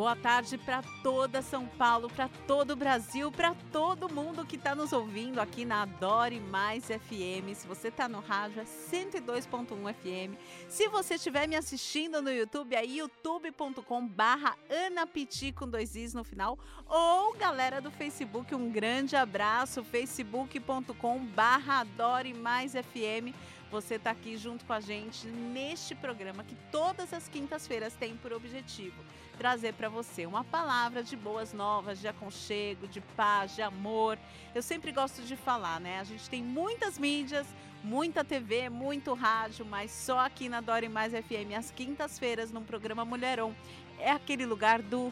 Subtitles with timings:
[0.00, 4.74] Boa tarde para toda São Paulo, para todo o Brasil, para todo mundo que está
[4.74, 7.54] nos ouvindo aqui na Adore Mais FM.
[7.54, 10.40] Se você está no rádio, é 102.1 FM.
[10.70, 16.24] Se você estiver me assistindo no YouTube, é youtube.com barra anapiti com dois is no
[16.24, 16.58] final.
[16.88, 23.36] Ou galera do Facebook, um grande abraço, facebook.com barra Adore Mais FM
[23.70, 28.32] você está aqui junto com a gente neste programa que todas as quintas-feiras tem por
[28.32, 29.00] objetivo
[29.40, 34.18] trazer para você uma palavra de boas novas, de aconchego, de paz, de amor.
[34.54, 35.98] Eu sempre gosto de falar, né?
[35.98, 37.46] A gente tem muitas mídias,
[37.82, 43.02] muita TV, muito rádio, mas só aqui na Dore Mais FM, às quintas-feiras, num programa
[43.02, 43.56] Mulherão,
[43.98, 45.10] é aquele lugar do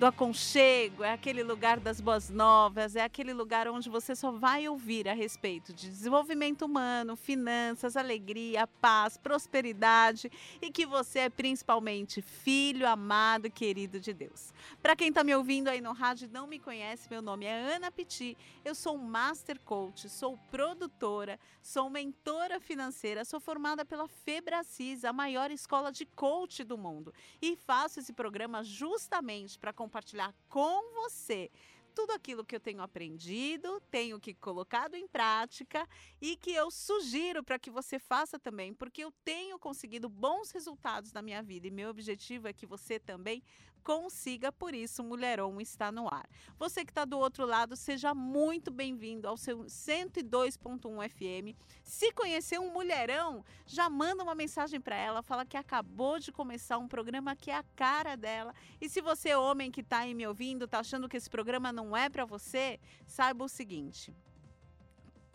[0.00, 4.66] do aconchego, é aquele lugar das boas novas, é aquele lugar onde você só vai
[4.66, 12.22] ouvir a respeito de desenvolvimento humano, finanças, alegria, paz, prosperidade e que você é principalmente
[12.22, 14.54] filho amado e querido de Deus.
[14.82, 17.74] Para quem está me ouvindo aí no rádio e não me conhece, meu nome é
[17.74, 25.04] Ana Piti, eu sou Master Coach, sou produtora, sou mentora financeira, sou formada pela Febracis,
[25.04, 27.12] a maior escola de coach do mundo,
[27.42, 29.74] e faço esse programa justamente para
[30.48, 31.50] com você.
[31.94, 35.86] Tudo aquilo que eu tenho aprendido, tenho que colocado em prática
[36.20, 41.12] e que eu sugiro para que você faça também, porque eu tenho conseguido bons resultados
[41.12, 43.42] na minha vida e meu objetivo é que você também
[43.80, 46.28] consiga, por isso Mulheron está no ar.
[46.58, 51.56] Você que está do outro lado, seja muito bem-vindo ao seu 102.1 FM.
[51.82, 56.78] Se conhecer um mulherão, já manda uma mensagem para ela, fala que acabou de começar
[56.78, 58.54] um programa que é a cara dela.
[58.80, 61.96] E se você, homem que está aí me ouvindo, está achando que esse programa não
[61.96, 64.14] é para você, saiba o seguinte: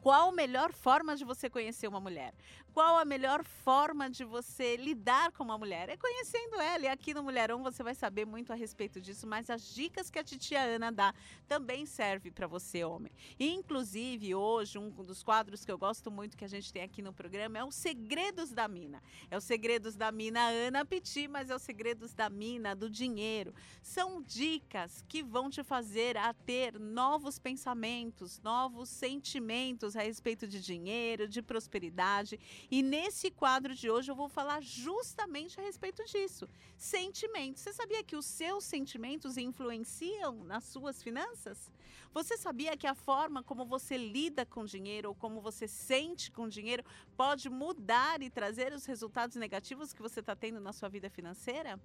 [0.05, 2.31] qual a melhor forma de você conhecer uma mulher?
[2.75, 5.87] Qual a melhor forma de você lidar com uma mulher?
[5.87, 6.83] É conhecendo ela.
[6.83, 10.19] E aqui no Mulherão você vai saber muito a respeito disso, mas as dicas que
[10.19, 11.15] a titia Ana dá
[11.47, 13.13] também serve para você, homem.
[13.39, 17.01] E, inclusive, hoje, um dos quadros que eu gosto muito que a gente tem aqui
[17.01, 19.01] no programa é os Segredos da Mina.
[19.31, 23.53] É os Segredos da Mina Ana Piti, mas é os Segredos da Mina do dinheiro.
[23.81, 30.59] São dicas que vão te fazer a ter novos pensamentos, novos sentimentos a respeito de
[30.59, 32.37] dinheiro, de prosperidade.
[32.69, 36.47] E nesse quadro de hoje eu vou falar justamente a respeito disso.
[36.77, 37.61] Sentimentos.
[37.61, 41.71] Você sabia que os seus sentimentos influenciam nas suas finanças?
[42.15, 46.47] Você sabia que a forma como você lida com dinheiro ou como você sente com
[46.47, 46.81] dinheiro
[47.17, 51.77] pode mudar e trazer os resultados negativos que você está tendo na sua vida financeira?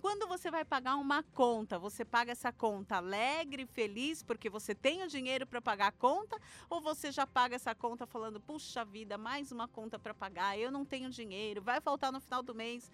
[0.00, 5.04] Quando você vai pagar uma conta, você paga essa conta alegre, feliz, porque você tem
[5.04, 6.36] o dinheiro para pagar a conta,
[6.68, 10.72] ou você já paga essa conta falando, puxa vida, mais uma conta para pagar, eu
[10.72, 12.90] não tenho dinheiro, vai faltar no final do mês.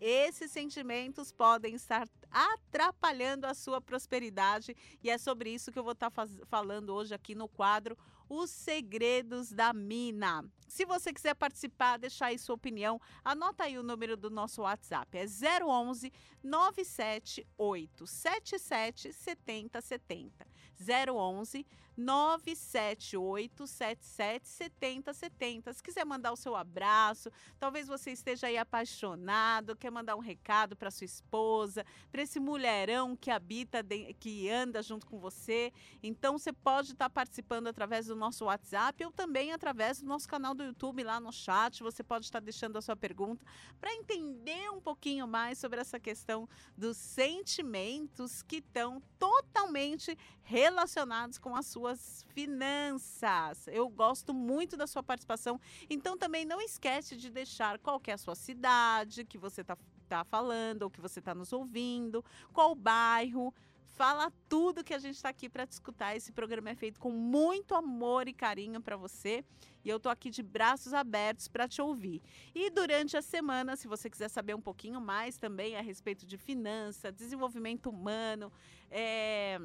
[0.00, 5.92] Esses sentimentos podem estar atrapalhando a sua prosperidade e é sobre isso que eu vou
[5.92, 6.12] estar
[6.46, 7.96] falando hoje aqui no quadro
[8.28, 10.44] Os Segredos da Mina.
[10.68, 15.16] Se você quiser participar, deixar aí sua opinião, anota aí o número do nosso WhatsApp.
[15.16, 15.24] É
[15.64, 20.46] 011 978 77 7070.
[20.78, 25.72] 011 978 77 7070.
[25.72, 30.76] Se quiser mandar o seu abraço, talvez você esteja aí apaixonado, quer mandar um recado
[30.76, 33.84] para sua esposa, para esse mulherão que habita,
[34.18, 35.72] que anda junto com você.
[36.02, 40.54] Então você pode estar participando através do nosso WhatsApp ou também através do nosso canal
[40.54, 41.82] do YouTube lá no chat.
[41.82, 43.44] Você pode estar deixando a sua pergunta
[43.80, 51.56] para entender um pouquinho mais sobre essa questão dos sentimentos que estão totalmente relacionados com
[51.56, 53.68] as suas finanças.
[53.68, 55.60] Eu gosto muito da sua participação.
[55.88, 59.76] Então também não esquece de deixar qual é a sua cidade que você está
[60.08, 63.54] tá falando ou que você está nos ouvindo, qual bairro.
[63.88, 66.14] Fala tudo que a gente está aqui para te escutar.
[66.14, 69.42] Esse programa é feito com muito amor e carinho para você.
[69.82, 72.20] E eu tô aqui de braços abertos para te ouvir.
[72.54, 76.36] E durante a semana, se você quiser saber um pouquinho mais também a respeito de
[76.36, 78.52] finança, desenvolvimento humano,
[78.90, 79.58] é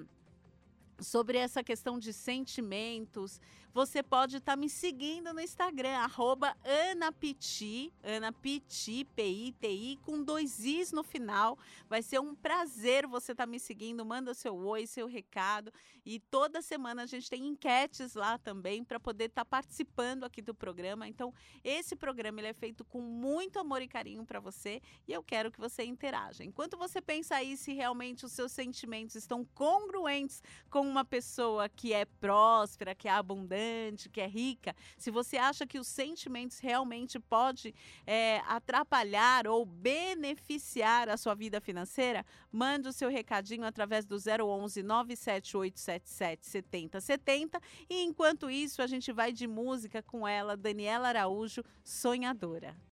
[1.01, 3.39] sobre essa questão de sentimentos,
[3.73, 6.55] você pode estar tá me seguindo no Instagram, arroba
[6.91, 11.57] Anapiti, Anapiti, P-I-T-I, com dois Is no final.
[11.87, 15.71] Vai ser um prazer você estar tá me seguindo, manda seu oi, seu recado.
[16.05, 20.41] E toda semana a gente tem enquetes lá também para poder estar tá participando aqui
[20.41, 21.07] do programa.
[21.07, 21.33] Então,
[21.63, 25.51] esse programa ele é feito com muito amor e carinho para você e eu quero
[25.51, 26.43] que você interaja.
[26.43, 31.93] Enquanto você pensa aí se realmente os seus sentimentos estão congruentes com uma pessoa que
[31.93, 33.60] é próspera, que é abundante,
[34.09, 37.73] que é rica, se você acha que os sentimentos realmente pode
[38.05, 44.83] é, atrapalhar ou beneficiar a sua vida financeira, mande o seu recadinho através do 011
[44.83, 52.90] 97877 7070 e enquanto isso a gente vai de música com ela, Daniela Araújo, sonhadora.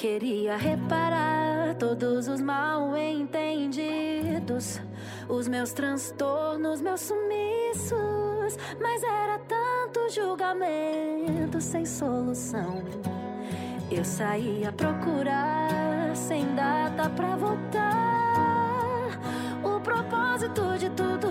[0.00, 4.80] Queria reparar todos os mal entendidos,
[5.28, 12.82] os meus transtornos, meus sumiços, mas era tanto julgamento sem solução.
[13.90, 19.10] Eu saí a procurar sem data pra voltar.
[19.62, 21.28] O propósito de tudo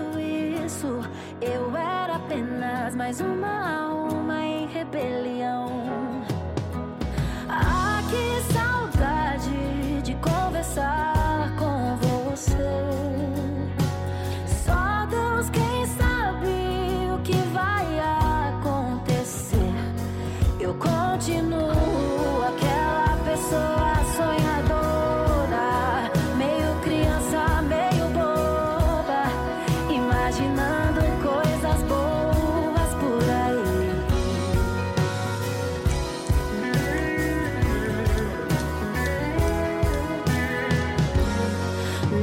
[0.64, 1.00] isso,
[1.40, 5.99] eu era apenas mais uma alma em rebelião.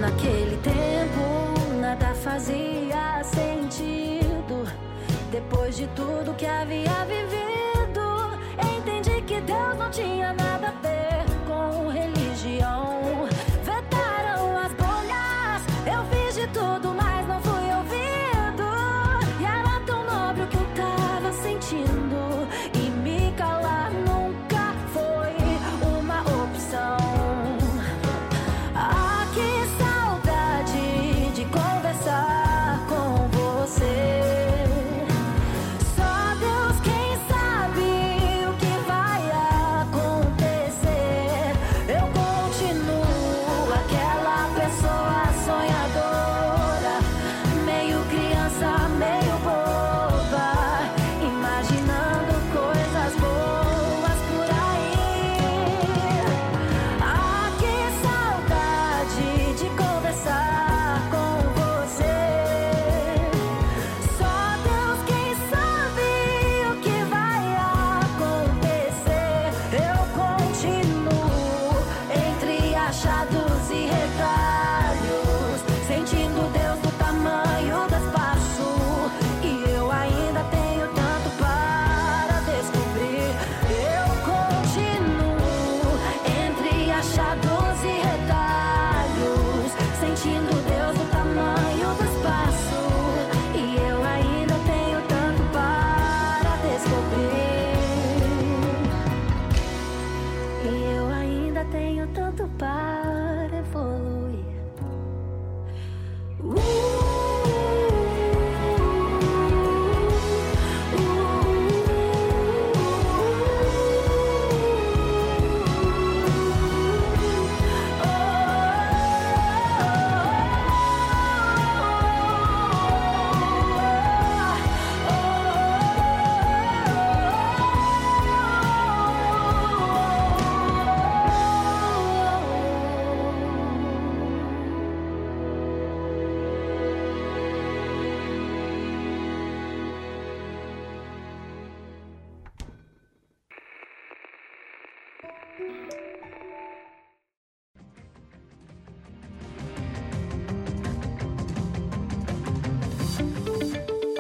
[0.08, 4.64] Naquele tempo nada fazia sentido.
[5.30, 8.40] Depois de tudo que havia vivido,
[8.78, 10.47] entendi que Deus não tinha nada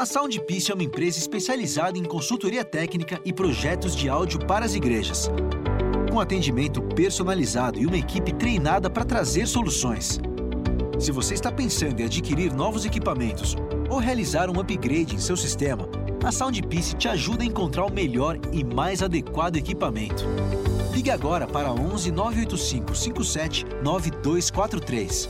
[0.08, 5.30] Soundpiece é uma empresa especializada em consultoria técnica e projetos de áudio para as igrejas.
[6.12, 10.20] um atendimento personalizado e uma equipe treinada para trazer soluções.
[10.98, 13.56] Se você está pensando em adquirir novos equipamentos
[13.90, 15.88] ou realizar um upgrade em seu sistema,
[16.26, 20.24] a Soundpiece te ajuda a encontrar o melhor e mais adequado equipamento.
[20.94, 25.30] Ligue agora para 11 985 57 9243.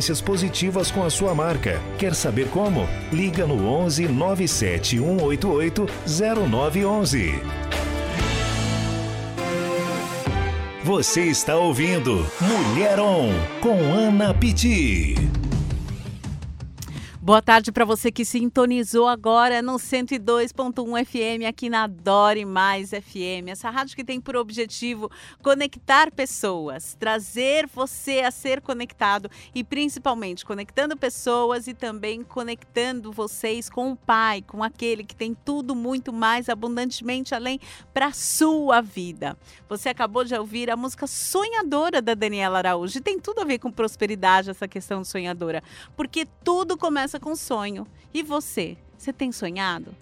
[0.01, 1.79] experiências positivas com a sua marca.
[1.99, 2.87] Quer saber como?
[3.11, 7.39] Liga no 11 97 188 0911.
[10.83, 13.31] Você está ouvindo Mulher On
[13.61, 15.40] com Ana Pitti.
[17.31, 23.47] Boa tarde para você que sintonizou agora no 102.1 FM aqui na Dore Mais FM.
[23.47, 25.09] Essa rádio que tem por objetivo
[25.41, 33.69] conectar pessoas, trazer você a ser conectado e principalmente conectando pessoas e também conectando vocês
[33.69, 37.61] com o Pai, com aquele que tem tudo muito mais abundantemente além
[37.93, 39.37] para sua vida.
[39.69, 43.59] Você acabou de ouvir a música Sonhadora da Daniela Araújo e tem tudo a ver
[43.59, 45.63] com prosperidade essa questão sonhadora,
[45.95, 47.87] porque tudo começa com sonho.
[48.13, 48.77] E você?
[48.97, 49.95] Você tem sonhado?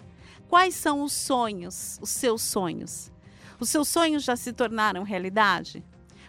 [0.48, 3.12] Quais são os sonhos, os seus sonhos?
[3.60, 5.84] Os seus sonhos já se tornaram realidade?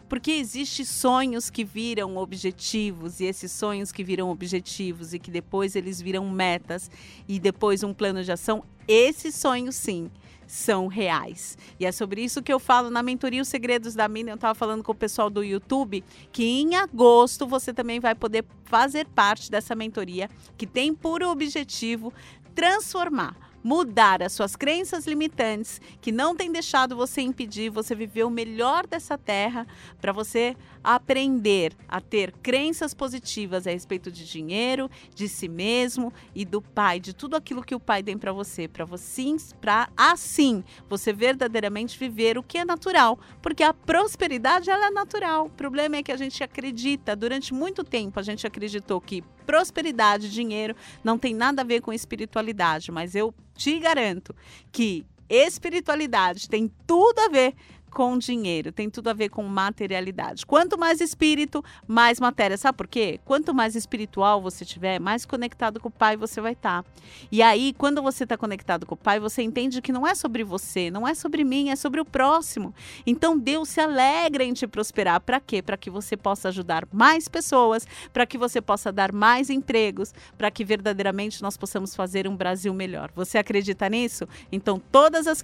[0.07, 5.75] Porque existem sonhos que viram objetivos e esses sonhos que viram objetivos e que depois
[5.75, 6.91] eles viram metas
[7.27, 10.11] e depois um plano de ação, esses sonhos sim
[10.51, 11.57] são reais.
[11.79, 14.31] E é sobre isso que eu falo na mentoria Os Segredos da Mina.
[14.31, 18.43] Eu estava falando com o pessoal do YouTube que em agosto você também vai poder
[18.65, 22.13] fazer parte dessa mentoria que tem por objetivo
[22.53, 28.29] transformar mudar as suas crenças limitantes que não tem deixado você impedir você viver o
[28.29, 29.67] melhor dessa terra,
[29.99, 36.43] para você aprender a ter crenças positivas a respeito de dinheiro, de si mesmo e
[36.43, 39.11] do pai, de tudo aquilo que o pai tem para você, para você
[39.59, 45.45] para assim você verdadeiramente viver o que é natural, porque a prosperidade ela é natural.
[45.45, 50.31] O problema é que a gente acredita, durante muito tempo a gente acreditou que prosperidade,
[50.31, 54.35] dinheiro não tem nada a ver com espiritualidade, mas eu te garanto
[54.71, 57.55] que espiritualidade tem tudo a ver
[57.91, 60.45] com dinheiro, tem tudo a ver com materialidade.
[60.45, 62.57] Quanto mais espírito, mais matéria.
[62.57, 63.19] Sabe por quê?
[63.25, 66.83] Quanto mais espiritual você tiver, mais conectado com o Pai você vai estar.
[66.83, 66.89] Tá.
[67.31, 70.43] E aí, quando você está conectado com o Pai, você entende que não é sobre
[70.43, 72.73] você, não é sobre mim, é sobre o próximo.
[73.05, 75.19] Então Deus se alegra em te prosperar.
[75.19, 75.61] Para quê?
[75.61, 80.49] Para que você possa ajudar mais pessoas, para que você possa dar mais empregos, para
[80.49, 83.11] que verdadeiramente nós possamos fazer um Brasil melhor.
[83.15, 84.27] Você acredita nisso?
[84.51, 85.43] Então, todas as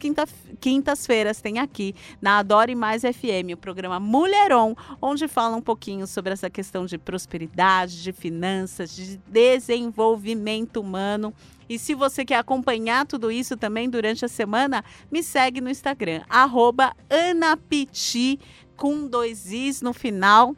[0.59, 6.33] quintas-feiras tem aqui na Adore Mais FM, o programa Mulheron, onde fala um pouquinho sobre
[6.33, 11.33] essa questão de prosperidade, de finanças, de desenvolvimento humano.
[11.67, 16.21] E se você quer acompanhar tudo isso também durante a semana, me segue no Instagram,
[16.29, 18.39] Anapiti,
[18.75, 20.55] com dois Is no final.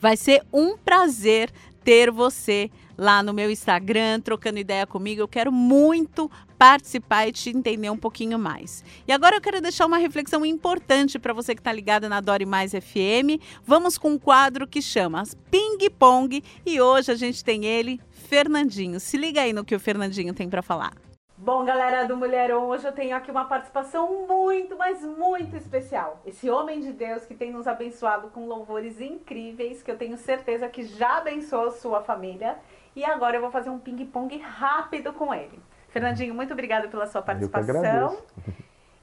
[0.00, 1.52] Vai ser um prazer
[1.84, 5.20] ter você lá no meu Instagram, trocando ideia comigo.
[5.20, 8.84] Eu quero muito participar e te entender um pouquinho mais.
[9.06, 12.46] E agora eu quero deixar uma reflexão importante para você que está ligado na Dore
[12.46, 13.40] Mais FM.
[13.64, 18.98] Vamos com um quadro que chama Ping Pong e hoje a gente tem ele, Fernandinho.
[18.98, 20.92] Se liga aí no que o Fernandinho tem para falar.
[21.38, 26.18] Bom, galera do Mulheron, hoje eu tenho aqui uma participação muito, mas muito especial.
[26.24, 30.66] Esse homem de Deus que tem nos abençoado com louvores incríveis, que eu tenho certeza
[30.66, 32.56] que já abençoou sua família.
[32.96, 35.62] E agora eu vou fazer um ping-pong rápido com ele.
[35.90, 38.18] Fernandinho, muito obrigada pela sua participação.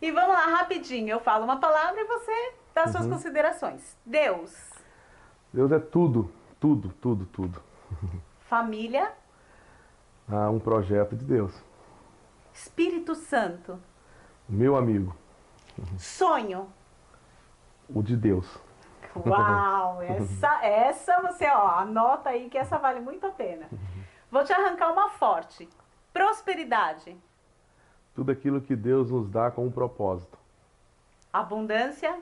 [0.02, 1.10] E vamos lá, rapidinho.
[1.10, 3.12] Eu falo uma palavra e você dá suas uhum.
[3.12, 3.96] considerações.
[4.04, 4.52] Deus.
[5.54, 7.62] Deus é tudo, tudo, tudo, tudo.
[8.42, 9.14] Família.
[10.28, 11.54] Ah, um projeto de Deus.
[12.52, 13.80] Espírito Santo.
[14.50, 15.16] Meu amigo.
[15.98, 16.68] Sonho.
[17.88, 18.60] O de Deus.
[19.16, 20.02] Uau!
[20.04, 23.68] Essa, essa você, ó, anota aí que essa vale muito a pena.
[24.32, 25.68] Vou te arrancar uma forte.
[26.12, 27.16] Prosperidade.
[28.16, 30.38] Tudo aquilo que Deus nos dá com um propósito.
[31.32, 32.20] Abundância.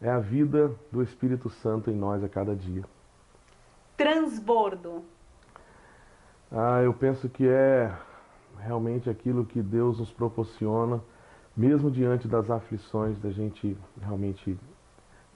[0.00, 2.84] É a vida do Espírito Santo em nós a cada dia.
[3.96, 5.04] Transbordo.
[6.52, 7.92] Ah, eu penso que é
[8.58, 11.00] realmente aquilo que Deus nos proporciona
[11.56, 14.58] mesmo diante das aflições, da gente realmente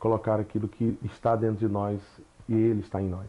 [0.00, 2.00] colocar aquilo que está dentro de nós
[2.49, 3.28] e Ele está em nós.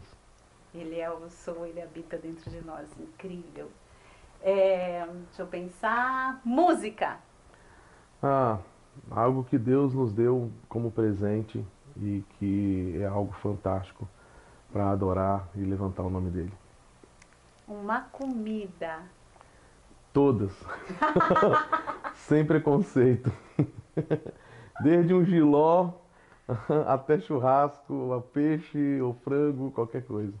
[0.74, 3.70] Ele é o som, Ele habita dentro de nós, incrível.
[4.40, 6.40] É, deixa eu pensar.
[6.44, 7.18] Música.
[8.22, 8.58] Ah,
[9.10, 11.64] algo que Deus nos deu como presente
[11.96, 14.08] e que é algo fantástico
[14.72, 16.52] para adorar e levantar o nome dele.
[17.68, 19.00] Uma comida.
[20.12, 20.52] Todas.
[22.16, 23.30] Sem preconceito.
[24.82, 26.01] Desde um giló
[26.86, 30.34] até churrasco, peixe ou frango, qualquer coisa.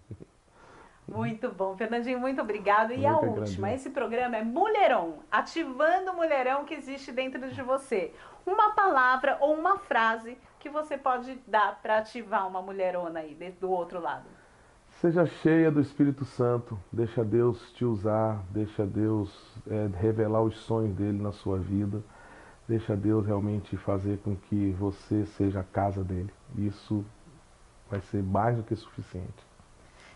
[1.06, 1.76] Muito bom.
[1.76, 2.92] Fernandinho, muito obrigado.
[2.92, 8.12] E a última, esse programa é Mulherão, ativando o mulherão que existe dentro de você.
[8.46, 13.70] Uma palavra ou uma frase que você pode dar para ativar uma mulherona aí do
[13.70, 14.24] outro lado.
[15.00, 20.94] Seja cheia do Espírito Santo, deixa Deus te usar, deixa Deus é, revelar os sonhos
[20.94, 22.00] dele na sua vida,
[22.72, 26.32] deixa Deus realmente fazer com que você seja a casa dele.
[26.56, 27.04] Isso
[27.90, 29.52] vai ser mais do que suficiente.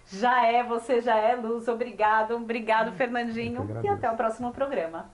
[0.07, 1.69] Já é, você já é luz.
[1.69, 3.69] Obrigado, obrigado, Fernandinho.
[3.85, 5.11] E até o próximo programa.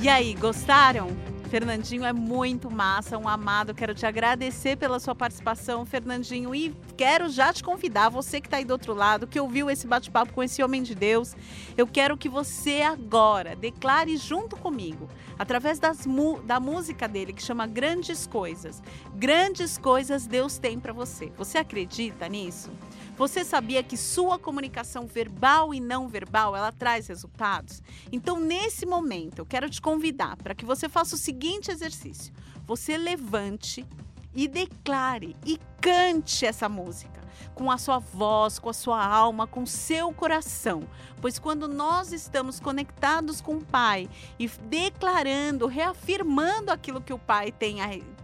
[0.00, 1.08] E aí, gostaram?
[1.52, 3.74] Fernandinho é muito massa, um amado.
[3.74, 6.54] Quero te agradecer pela sua participação, Fernandinho.
[6.54, 9.86] E quero já te convidar, você que está aí do outro lado, que ouviu esse
[9.86, 11.36] bate-papo com esse homem de Deus,
[11.76, 16.06] eu quero que você agora declare junto comigo, através das,
[16.46, 18.82] da música dele, que chama Grandes Coisas.
[19.14, 21.30] Grandes coisas Deus tem para você.
[21.36, 22.70] Você acredita nisso?
[23.16, 27.82] Você sabia que sua comunicação verbal e não verbal, ela traz resultados?
[28.10, 32.32] Então, nesse momento, eu quero te convidar para que você faça o seguinte exercício.
[32.66, 33.86] Você levante
[34.34, 37.21] e declare e cante essa música
[37.54, 40.82] com a sua voz, com a sua alma, com seu coração.
[41.20, 44.08] Pois quando nós estamos conectados com o Pai
[44.38, 47.76] e declarando, reafirmando aquilo que o Pai tem,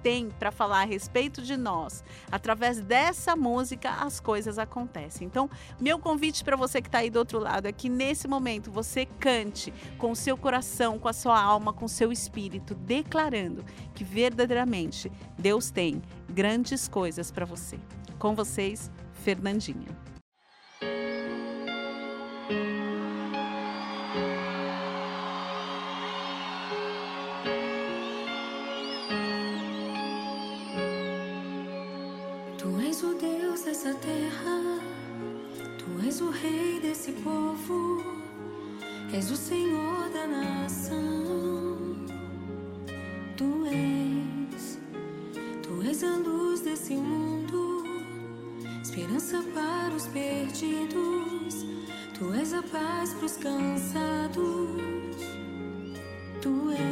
[0.03, 5.27] tem para falar a respeito de nós, através dessa música as coisas acontecem.
[5.27, 5.49] Então,
[5.81, 9.07] meu convite para você que está aí do outro lado é que nesse momento você
[9.07, 14.03] cante com o seu coração, com a sua alma, com o seu espírito, declarando que
[14.03, 17.79] verdadeiramente Deus tem grandes coisas para você.
[18.19, 19.89] Com vocês, Fernandinha.
[32.59, 34.81] Tu és o Deus dessa terra,
[35.79, 38.03] tu és o Rei desse povo,
[39.13, 41.79] és o Senhor da nação.
[43.37, 44.78] Tu és,
[45.69, 47.85] tu és a luz desse mundo
[48.83, 51.67] esperança para os perdidos,
[52.19, 54.47] tu és a paz para os cansados,
[56.41, 56.88] tu és.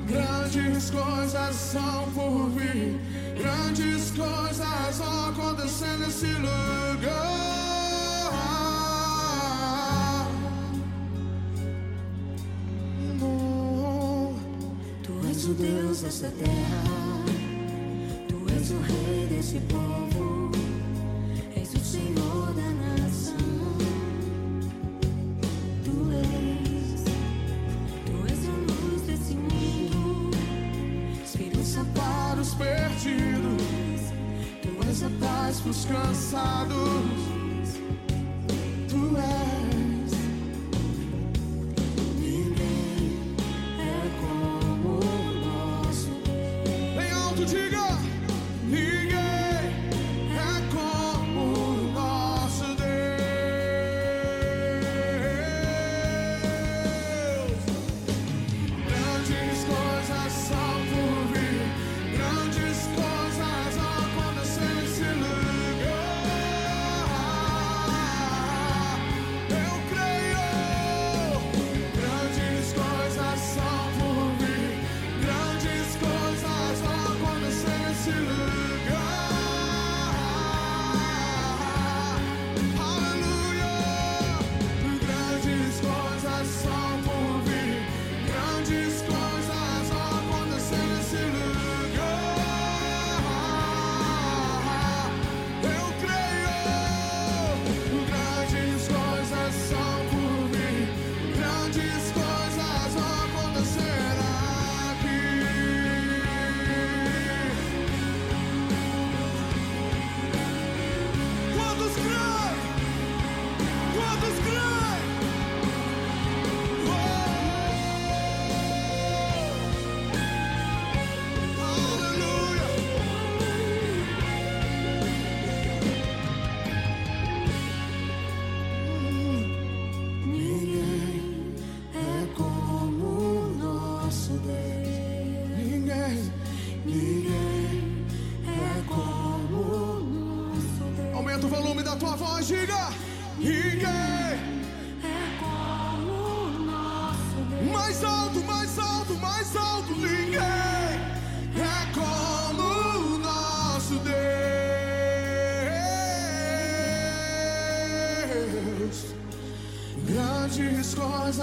[0.07, 3.01] Grandes coisas são por vir,
[3.37, 6.51] grandes coisas acontecendo nesse lugar.
[15.03, 17.11] Tu és o Deus dessa terra
[18.73, 20.10] o rei desse povo,
[35.87, 37.20] paz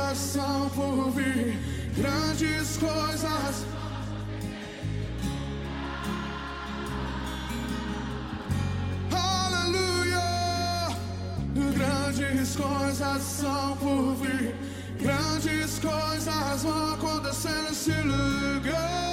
[0.08, 1.60] coisas são por vir.
[1.98, 3.66] Grandes coisas.
[9.12, 10.22] Aleluia!
[11.76, 14.56] Grandes coisas são por vir,
[15.00, 19.07] grandes coisas vão acontecer nesse lugar.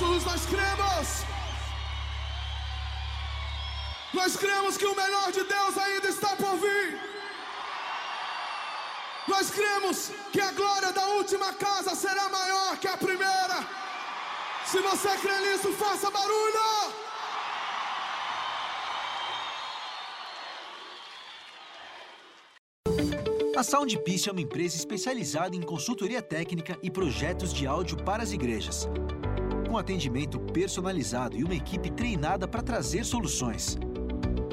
[0.00, 1.24] Nós cremos.
[4.14, 6.98] Nós cremos que o melhor de Deus ainda está por vir.
[9.28, 13.66] Nós cremos que a glória da última casa será maior que a primeira.
[14.64, 17.00] Se você crê nisso, faça barulho.
[23.56, 28.32] A Soundpiece é uma empresa especializada em consultoria técnica e projetos de áudio para as
[28.32, 28.88] igrejas.
[29.70, 33.78] Com atendimento personalizado e uma equipe treinada para trazer soluções.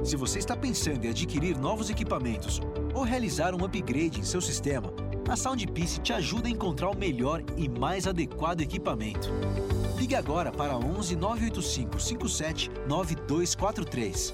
[0.04, 2.62] Se você está pensando em adquirir novos equipamentos
[2.94, 4.94] ou realizar um upgrade em seu sistema,
[5.28, 9.30] a Soundpiece te ajuda a encontrar o melhor e mais adequado equipamento.
[9.98, 14.34] Ligue agora para 11 985 57 9243.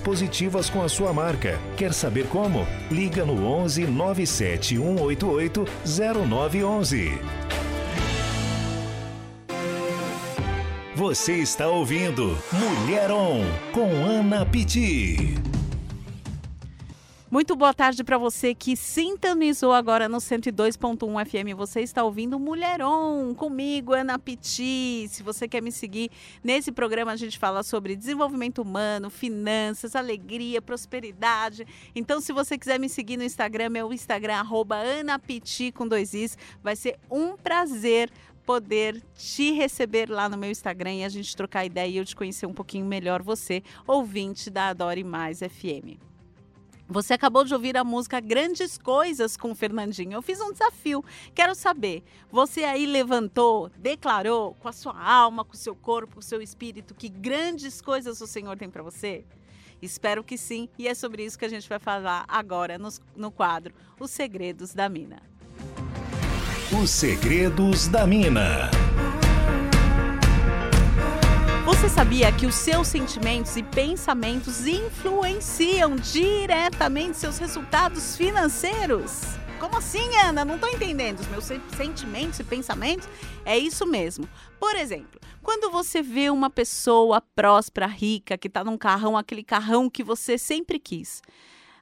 [0.00, 1.58] positivas com a sua marca.
[1.76, 2.66] Quer saber como?
[2.90, 7.12] Liga no 11 97 188 0911.
[10.96, 15.36] Você está ouvindo Mulher On com Ana Pitti.
[17.30, 21.54] Muito boa tarde para você que sintonizou agora no 102.1 FM.
[21.58, 25.06] Você está ouvindo Mulheron comigo, Ana Piti.
[25.10, 26.10] Se você quer me seguir
[26.42, 31.66] nesse programa, a gente fala sobre desenvolvimento humano, finanças, alegria, prosperidade.
[31.94, 34.46] Então, se você quiser me seguir no Instagram, é o Instagram
[34.98, 36.38] anapiti com dois is.
[36.62, 38.10] Vai ser um prazer
[38.46, 42.16] poder te receber lá no meu Instagram e a gente trocar ideia e eu te
[42.16, 46.07] conhecer um pouquinho melhor você, ouvinte da Adore Mais FM.
[46.90, 50.14] Você acabou de ouvir a música Grandes Coisas com Fernandinho.
[50.14, 51.04] Eu fiz um desafio.
[51.34, 56.20] Quero saber, você aí levantou, declarou com a sua alma, com o seu corpo, com
[56.20, 59.22] o seu espírito que grandes coisas o Senhor tem para você?
[59.82, 63.30] Espero que sim, e é sobre isso que a gente vai falar agora no, no
[63.30, 65.22] quadro Os Segredos da Mina.
[66.82, 68.70] Os Segredos da Mina.
[71.78, 79.22] Você sabia que os seus sentimentos e pensamentos influenciam diretamente seus resultados financeiros?
[79.60, 80.44] Como assim, Ana?
[80.44, 81.20] Não estou entendendo.
[81.20, 83.08] Os meus se- sentimentos e pensamentos?
[83.44, 84.28] É isso mesmo.
[84.58, 89.88] Por exemplo, quando você vê uma pessoa próspera, rica, que está num carrão, aquele carrão
[89.88, 91.22] que você sempre quis.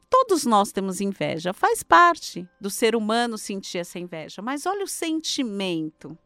[0.08, 4.88] Todos nós temos inveja, faz parte do ser humano sentir essa inveja, mas olha o
[4.88, 6.16] sentimento.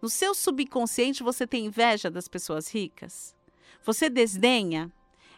[0.00, 3.34] No seu subconsciente você tem inveja das pessoas ricas?
[3.84, 4.92] Você desdenha?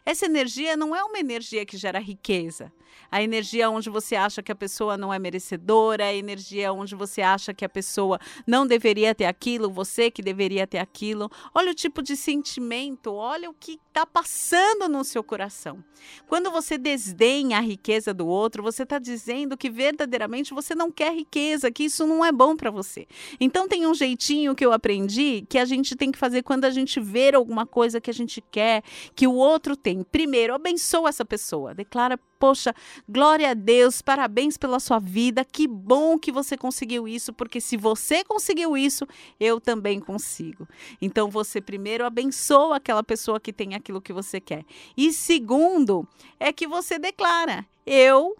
[0.04, 2.72] Essa energia não é uma energia que gera riqueza.
[3.10, 7.20] A energia onde você acha que a pessoa não é merecedora, a energia onde você
[7.20, 11.30] acha que a pessoa não deveria ter aquilo, você que deveria ter aquilo.
[11.54, 15.82] Olha o tipo de sentimento, olha o que está passando no seu coração.
[16.28, 21.12] Quando você desdenha a riqueza do outro, você está dizendo que verdadeiramente você não quer
[21.12, 23.08] riqueza, que isso não é bom para você.
[23.40, 26.70] Então tem um jeitinho que eu aprendi que a gente tem que fazer quando a
[26.70, 28.82] gente ver alguma coisa que a gente quer,
[29.16, 30.04] que o outro tem.
[30.04, 31.74] primeiro, abençoa essa pessoa.
[31.74, 32.74] Declara, poxa,
[33.08, 37.76] glória a Deus, parabéns pela sua vida, que bom que você conseguiu isso, porque se
[37.76, 39.06] você conseguiu isso,
[39.40, 40.68] eu também consigo.
[41.00, 44.64] Então você primeiro abençoa aquela pessoa que tem aquilo que você quer.
[44.96, 46.06] E segundo,
[46.38, 48.36] é que você declara: eu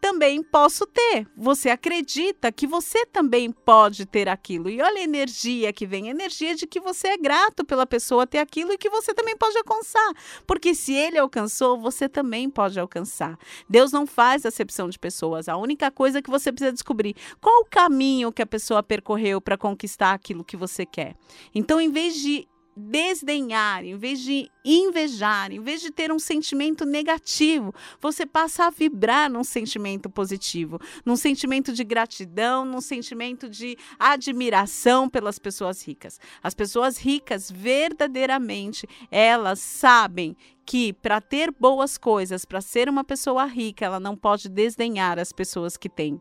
[0.00, 1.26] também posso ter.
[1.36, 4.68] Você acredita que você também pode ter aquilo.
[4.68, 8.26] E olha a energia que vem, a energia de que você é grato pela pessoa
[8.26, 10.12] ter aquilo e que você também pode alcançar.
[10.46, 13.38] Porque se ele alcançou, você também pode alcançar.
[13.68, 15.48] Deus não faz acepção de pessoas.
[15.48, 19.56] A única coisa que você precisa descobrir, qual o caminho que a pessoa percorreu para
[19.56, 21.16] conquistar aquilo que você quer.
[21.54, 22.46] Então, em vez de
[22.78, 28.70] desdenhar, em vez de invejar, em vez de ter um sentimento negativo, você passa a
[28.70, 36.20] vibrar num sentimento positivo, num sentimento de gratidão, num sentimento de admiração pelas pessoas ricas.
[36.42, 43.44] As pessoas ricas, verdadeiramente, elas sabem que para ter boas coisas, para ser uma pessoa
[43.44, 46.20] rica, ela não pode desdenhar as pessoas que têm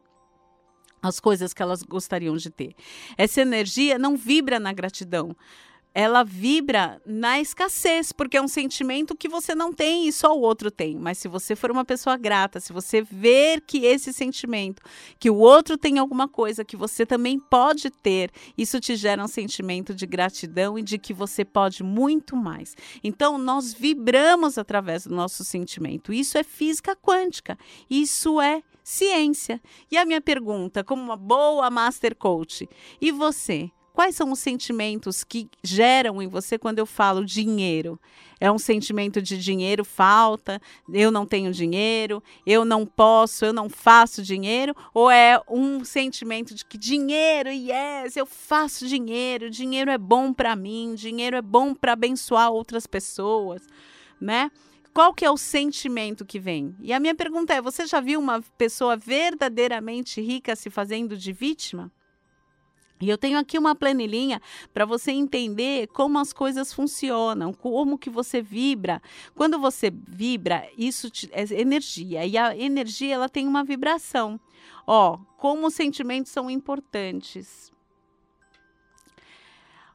[1.02, 2.76] as coisas que elas gostariam de ter.
[3.18, 5.36] Essa energia não vibra na gratidão
[5.98, 10.42] ela vibra na escassez, porque é um sentimento que você não tem e só o
[10.42, 10.96] outro tem.
[10.96, 14.80] Mas se você for uma pessoa grata, se você ver que esse sentimento,
[15.18, 19.28] que o outro tem alguma coisa que você também pode ter, isso te gera um
[19.28, 22.76] sentimento de gratidão e de que você pode muito mais.
[23.04, 26.14] Então, nós vibramos através do nosso sentimento.
[26.14, 27.58] Isso é física quântica.
[27.90, 29.60] Isso é ciência.
[29.92, 32.70] E a minha pergunta, como uma boa master coach,
[33.02, 33.72] e você?
[33.98, 38.00] Quais são os sentimentos que geram em você quando eu falo dinheiro?
[38.40, 40.62] É um sentimento de dinheiro falta,
[40.94, 44.76] eu não tenho dinheiro, eu não posso, eu não faço dinheiro?
[44.94, 50.56] Ou é um sentimento de que dinheiro, yes, eu faço dinheiro, dinheiro é bom para
[50.56, 53.64] mim, dinheiro é bom para abençoar outras pessoas,
[54.22, 54.52] né?
[54.94, 56.76] Qual que é o sentimento que vem?
[56.82, 61.34] E a minha pergunta é: você já viu uma pessoa verdadeiramente rica se fazendo de
[61.34, 61.92] vítima?
[63.00, 64.42] E eu tenho aqui uma planilhinha
[64.74, 69.02] para você entender como as coisas funcionam, como que você vibra.
[69.36, 74.40] Quando você vibra, isso te, é energia e a energia ela tem uma vibração.
[74.86, 77.72] Ó, como os sentimentos são importantes.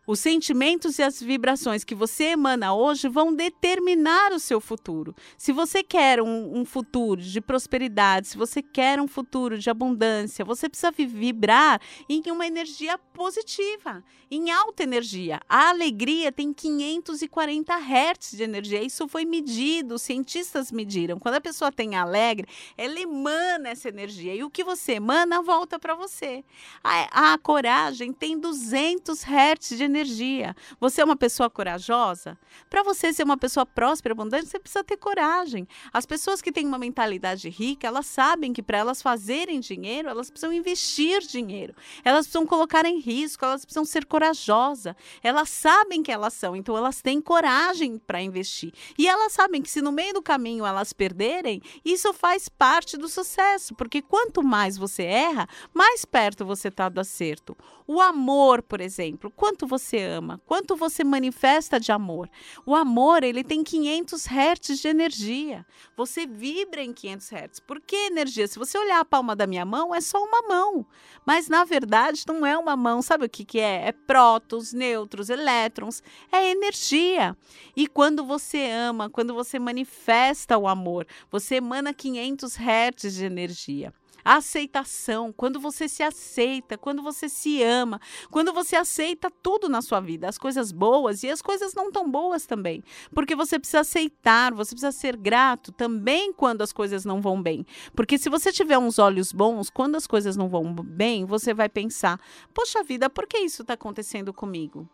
[0.04, 5.14] Os sentimentos e as vibrações que você emana hoje vão determinar o seu futuro.
[5.38, 10.44] Se você quer um, um, futuro de prosperidade, se você quer um futuro de abundância,
[10.44, 15.40] você precisa vibrar em uma energia positiva, em alta energia.
[15.48, 18.82] A alegria tem 540 Hz de energia.
[18.82, 21.20] Isso foi medido, os cientistas mediram.
[21.20, 24.34] Quando a pessoa tem alegre, ela emana essa energia.
[24.34, 26.44] E o que você emana volta para você.
[26.82, 30.56] A, a coragem tem 200 Hz de energia energia.
[30.80, 32.38] Você é uma pessoa corajosa?
[32.70, 35.68] Para você ser uma pessoa próspera, abundante, você precisa ter coragem.
[35.92, 40.30] As pessoas que têm uma mentalidade rica, elas sabem que para elas fazerem dinheiro, elas
[40.30, 41.74] precisam investir dinheiro.
[42.04, 44.94] Elas precisam colocar em risco, elas precisam ser corajosas.
[45.22, 48.72] Elas sabem que elas são, então elas têm coragem para investir.
[48.98, 53.08] E elas sabem que se no meio do caminho elas perderem, isso faz parte do
[53.08, 57.56] sucesso, porque quanto mais você erra, mais perto você está do acerto.
[57.86, 62.28] O amor, por exemplo, quanto você ama, quanto você manifesta de amor.
[62.64, 65.66] O amor, ele tem 500 hertz de energia.
[65.96, 67.60] Você vibra em 500 hertz.
[67.60, 68.46] Por que energia?
[68.46, 70.86] Se você olhar a palma da minha mão, é só uma mão.
[71.26, 73.02] Mas, na verdade, não é uma mão.
[73.02, 73.88] Sabe o que, que é?
[73.88, 76.02] É prótons, nêutrons, elétrons.
[76.30, 77.36] É energia.
[77.76, 83.92] E quando você ama, quando você manifesta o amor, você emana 500 hertz de energia.
[84.24, 89.82] A aceitação, quando você se aceita, quando você se ama, quando você aceita tudo na
[89.82, 92.82] sua vida, as coisas boas e as coisas não tão boas também.
[93.14, 97.66] Porque você precisa aceitar, você precisa ser grato também quando as coisas não vão bem.
[97.94, 101.68] Porque se você tiver uns olhos bons, quando as coisas não vão bem, você vai
[101.68, 102.20] pensar:
[102.54, 104.88] poxa vida, por que isso está acontecendo comigo?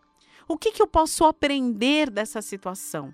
[0.48, 3.12] O que, que eu posso aprender dessa situação?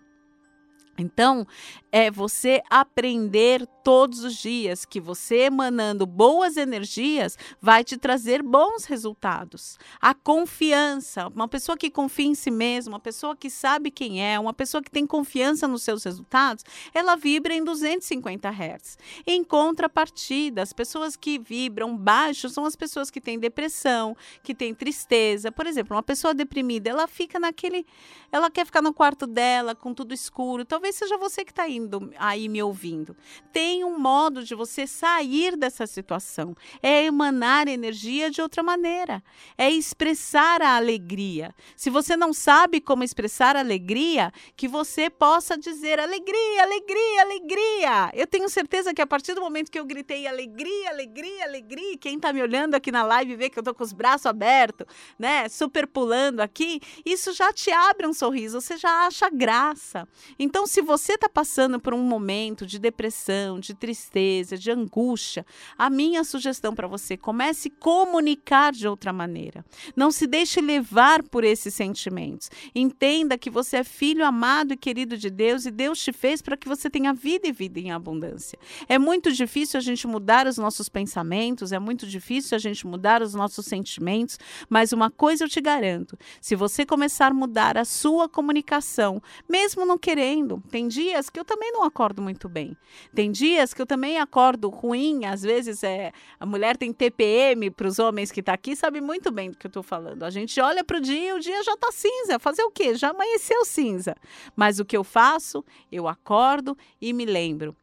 [0.99, 1.47] Então,
[1.91, 8.85] é você aprender todos os dias que você emanando boas energias vai te trazer bons
[8.85, 9.79] resultados.
[10.01, 14.41] A confiança, uma pessoa que confia em si mesma, uma pessoa que sabe quem é,
[14.41, 18.99] uma pessoa que tem confiança nos seus resultados, ela vibra em 250 Hz.
[19.27, 24.75] Em contrapartida, as pessoas que vibram baixo são as pessoas que têm depressão, que têm
[24.75, 25.53] tristeza.
[25.53, 27.87] Por exemplo, uma pessoa deprimida, ela fica naquele,
[28.33, 30.65] ela quer ficar no quarto dela com tudo escuro.
[30.65, 33.17] Talvez talvez seja você que está indo aí me ouvindo.
[33.51, 36.55] Tem um modo de você sair dessa situação.
[36.83, 39.23] É emanar energia de outra maneira.
[39.57, 41.55] É expressar a alegria.
[41.75, 48.11] Se você não sabe como expressar alegria, que você possa dizer alegria, alegria, alegria.
[48.13, 52.17] Eu tenho certeza que a partir do momento que eu gritei alegria, alegria, alegria, quem
[52.17, 54.87] está me olhando aqui na live vê que eu estou com os braços abertos,
[55.19, 60.07] né, super pulando aqui, isso já te abre um sorriso, você já acha graça.
[60.39, 65.47] Então, se você está passando por um momento de depressão, de tristeza, de angústia,
[65.79, 69.65] a minha sugestão para você, comece a comunicar de outra maneira.
[69.95, 72.51] Não se deixe levar por esses sentimentos.
[72.75, 76.57] Entenda que você é filho amado e querido de Deus e Deus te fez para
[76.57, 78.59] que você tenha vida e vida em abundância.
[78.89, 83.23] É muito difícil a gente mudar os nossos pensamentos, é muito difícil a gente mudar
[83.23, 87.85] os nossos sentimentos, mas uma coisa eu te garanto: se você começar a mudar a
[87.85, 92.77] sua comunicação, mesmo não querendo, tem dias que eu também não acordo muito bem.
[93.15, 97.87] Tem dias que eu também acordo ruim, às vezes é a mulher tem TPM para
[97.87, 100.23] os homens que está aqui, sabe muito bem do que eu estou falando.
[100.23, 102.39] A gente olha para o dia e o dia já está cinza.
[102.39, 102.95] Fazer o quê?
[102.95, 104.17] Já amanheceu cinza.
[104.57, 105.65] Mas o que eu faço?
[105.91, 107.77] Eu acordo e me lembro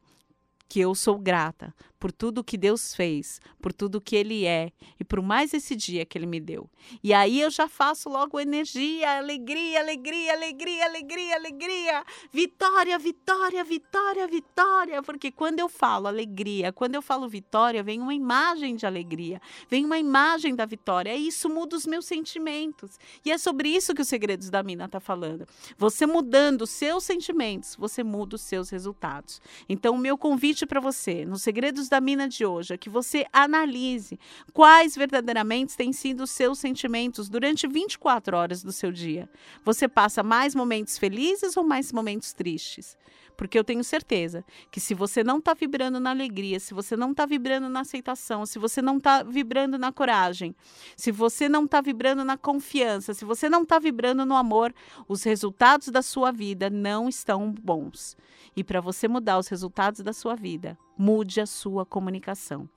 [0.68, 5.04] que eu sou grata por tudo que Deus fez, por tudo que Ele é e
[5.04, 6.68] por mais esse dia que Ele me deu.
[7.00, 14.26] E aí eu já faço logo energia, alegria, alegria, alegria, alegria, alegria, vitória, vitória, vitória,
[14.26, 15.00] vitória.
[15.00, 19.84] Porque quando eu falo alegria, quando eu falo vitória, vem uma imagem de alegria, vem
[19.84, 21.14] uma imagem da vitória.
[21.14, 22.98] E isso muda os meus sentimentos.
[23.24, 25.46] E é sobre isso que os segredos da Mina está falando.
[25.78, 29.40] Você mudando os seus sentimentos, você muda os seus resultados.
[29.68, 33.26] Então, o meu convite para você, nos segredos da mina de hoje é que você
[33.30, 34.18] analise
[34.54, 39.28] quais verdadeiramente têm sido os seus sentimentos durante 24 horas do seu dia.
[39.62, 42.96] Você passa mais momentos felizes ou mais momentos tristes?
[43.36, 47.12] Porque eu tenho certeza que se você não está vibrando na alegria, se você não
[47.12, 50.54] está vibrando na aceitação, se você não está vibrando na coragem,
[50.96, 54.74] se você não está vibrando na confiança, se você não está vibrando no amor,
[55.08, 58.16] os resultados da sua vida não estão bons.
[58.54, 62.68] E para você mudar os resultados da sua vida, mude a sua comunicação.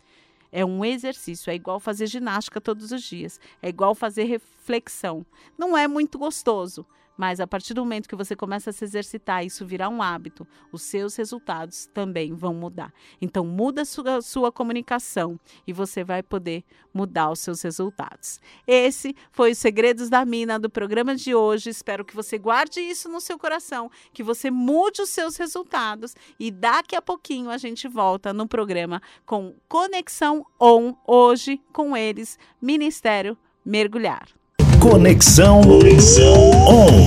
[0.52, 5.26] É um exercício, é igual fazer ginástica todos os dias, é igual fazer reflexão.
[5.58, 6.86] Não é muito gostoso,
[7.18, 10.48] mas a partir do momento que você começa a se exercitar, isso virar um hábito,
[10.72, 12.94] os seus resultados também vão mudar.
[13.22, 18.40] Então, muda a sua, sua comunicação e você vai poder mudar os seus resultados.
[18.66, 21.70] Esse foi os Segredos da Mina do programa de hoje.
[21.70, 26.52] Espero que você guarde isso no seu coração, que você mude os seus resultados e
[26.52, 33.38] daqui a pouquinho a gente volta no programa com Conexão On, hoje com eles, Ministério
[33.66, 34.28] Mergulhar.
[34.80, 37.05] Conexão, Conexão On.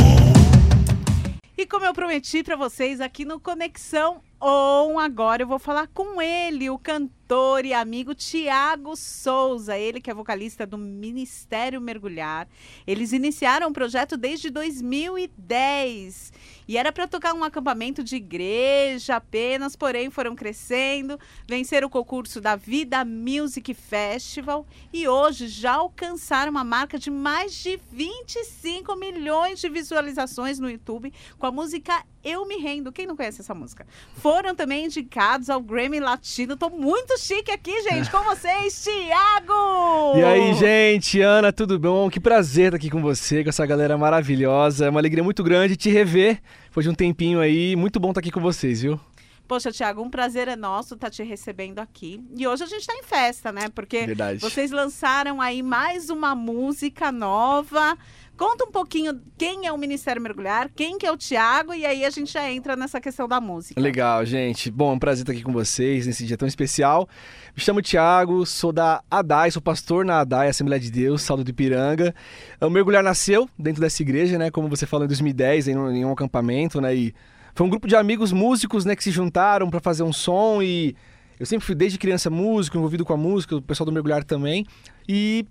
[1.69, 6.71] Como eu prometi para vocês aqui no Conexão On, agora eu vou falar com ele,
[6.71, 12.47] o cantor e amigo Tiago Souza, ele que é vocalista do Ministério Mergulhar.
[12.87, 16.33] Eles iniciaram o projeto desde 2010
[16.69, 22.41] e era para tocar um acampamento de igreja apenas, porém foram crescendo, venceram o concurso
[22.41, 29.59] da Vida Music Festival e hoje já alcançaram uma marca de mais de 25 milhões
[29.59, 32.93] de visualizações no YouTube com a música Eu Me Rendo.
[32.93, 33.87] Quem não conhece essa música?
[34.15, 36.57] Foram também indicados ao Grammy Latino.
[36.57, 40.19] Tô muito chique aqui, gente, com vocês, Thiago!
[40.19, 42.11] E aí, gente, Ana, tudo bom?
[42.11, 44.87] Que prazer estar aqui com você, com essa galera maravilhosa.
[44.87, 47.75] É uma alegria muito grande te rever depois de um tempinho aí.
[47.77, 49.01] Muito bom estar aqui com vocês, viu?
[49.49, 52.23] Poxa, Tiago, um prazer é nosso estar te recebendo aqui.
[52.37, 53.71] E hoje a gente está em festa, né?
[53.75, 54.41] Porque Verdade.
[54.41, 57.97] vocês lançaram aí mais uma música nova.
[58.39, 62.05] Conta um pouquinho quem é o Ministério Mergulhar, quem que é o Tiago, e aí
[62.05, 63.81] a gente já entra nessa questão da música.
[63.81, 64.71] Legal, gente.
[64.71, 67.09] Bom, é um prazer estar aqui com vocês nesse dia tão especial.
[67.57, 71.53] Me chamo Tiago, sou da ADAI, sou pastor na ADAI, Assembleia de Deus, Saldo de
[71.53, 72.15] Piranga.
[72.61, 74.53] O Mergulhar nasceu dentro dessa igreja, né?
[74.53, 76.95] Como você falou, em 2010, em um, em um acampamento, né?
[76.95, 77.13] E
[77.57, 80.95] foi um grupo de amigos músicos, né, que se juntaram para fazer um som e
[81.41, 84.65] eu sempre fui desde criança músico, envolvido com a música, o pessoal do Mergulhar também.
[85.09, 85.45] E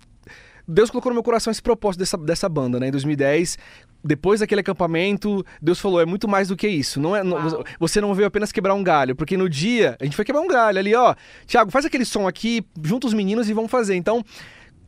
[0.70, 2.88] Deus colocou no meu coração esse propósito dessa, dessa banda, né?
[2.88, 3.56] Em 2010,
[4.04, 7.00] depois daquele acampamento, Deus falou: é muito mais do que isso.
[7.00, 10.14] Não é, não, você não veio apenas quebrar um galho, porque no dia a gente
[10.14, 11.14] foi quebrar um galho ali, ó.
[11.46, 13.94] Tiago, faz aquele som aqui, junta os meninos e vamos fazer.
[13.96, 14.22] Então,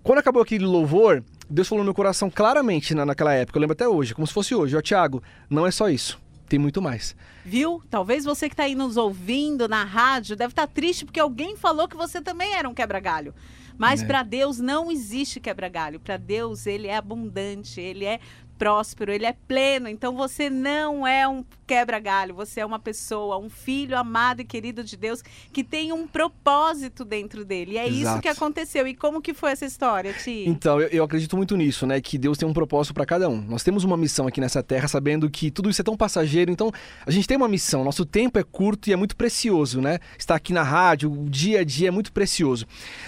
[0.03, 3.73] quando acabou aquele louvor, Deus falou no meu coração claramente na, naquela época, eu lembro
[3.73, 6.21] até hoje, como se fosse hoje: ó, Tiago, não é só isso.
[6.47, 7.15] Tem muito mais.
[7.45, 7.81] Viu?
[7.89, 11.57] Talvez você que está aí nos ouvindo na rádio deve estar tá triste porque alguém
[11.57, 13.33] falou que você também era um quebra-galho.
[13.81, 14.07] Mas É.
[14.07, 15.99] para Deus não existe quebra-galho.
[15.99, 18.21] Para Deus ele é abundante, ele é
[18.61, 19.89] próspero, ele é pleno.
[19.89, 24.85] Então você não é um quebra-galho, você é uma pessoa, um filho amado e querido
[24.85, 27.73] de Deus que tem um propósito dentro dele.
[27.73, 28.21] E é isso Exato.
[28.21, 28.87] que aconteceu.
[28.87, 30.45] E como que foi essa história, Ti?
[30.47, 32.01] Então, eu, eu acredito muito nisso, né?
[32.01, 33.41] Que Deus tem um propósito para cada um.
[33.41, 36.51] Nós temos uma missão aqui nessa terra, sabendo que tudo isso é tão passageiro.
[36.51, 36.73] Então,
[37.07, 37.85] a gente tem uma missão.
[37.85, 40.01] Nosso tempo é curto e é muito precioso, né?
[40.19, 42.67] Estar aqui na rádio, o dia a dia é muito precioso.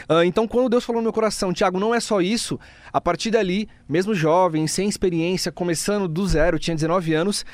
[0.09, 2.61] Ah, então, quando Deus falou no meu coração, Tiago, não é só isso.
[2.93, 7.45] A partir dali, mesmo jovem, sem experiência, começando do zero, tinha 19 anos.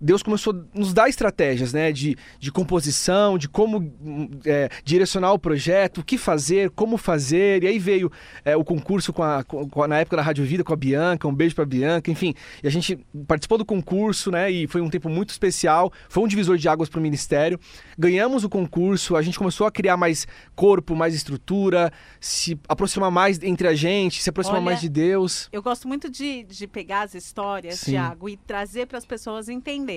[0.00, 1.92] Deus começou a nos dar estratégias, né?
[1.92, 7.62] De, de composição, de como hum, é, direcionar o projeto, o que fazer, como fazer.
[7.62, 8.10] E aí veio
[8.44, 11.28] é, o concurso com a, com a- na época da Rádio Vida com a Bianca,
[11.28, 12.34] um beijo pra Bianca, enfim.
[12.62, 14.50] E a gente participou do concurso, né?
[14.50, 15.92] E foi um tempo muito especial.
[16.08, 17.60] Foi um divisor de águas pro ministério.
[17.98, 23.38] Ganhamos o concurso, a gente começou a criar mais corpo, mais estrutura, se aproximar mais
[23.42, 25.48] entre a gente, se aproximar Olha, mais de Deus.
[25.52, 27.92] Eu gosto muito de, de pegar as histórias, Sim.
[27.92, 29.89] Tiago, e trazer para as pessoas entenderem.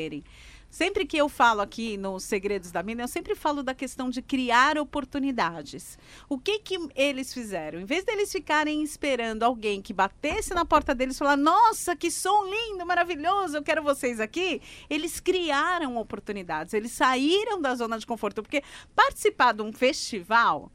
[0.74, 4.24] Sempre que eu falo aqui nos Segredos da Mina, eu sempre falo da questão de
[4.24, 6.00] criar oportunidades.
[6.28, 7.80] O que que eles fizeram?
[7.80, 12.10] Em vez deles ficarem esperando alguém que batesse na porta deles e falar: "Nossa, que
[12.10, 16.74] som lindo, maravilhoso, eu quero vocês aqui", eles criaram oportunidades.
[16.74, 18.64] Eles saíram da zona de conforto, porque
[18.96, 20.72] participar de um festival,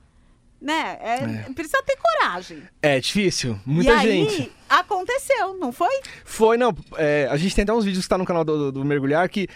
[0.60, 2.62] né, é- precisa ter coragem.
[2.82, 4.42] É difícil, muita e gente.
[4.42, 6.00] aí, aconteceu, não foi?
[6.24, 6.74] Foi, não.
[6.96, 9.28] é, a gente tem até uns vídeos que tá no canal do, do- do Mergulhar
[9.28, 9.46] que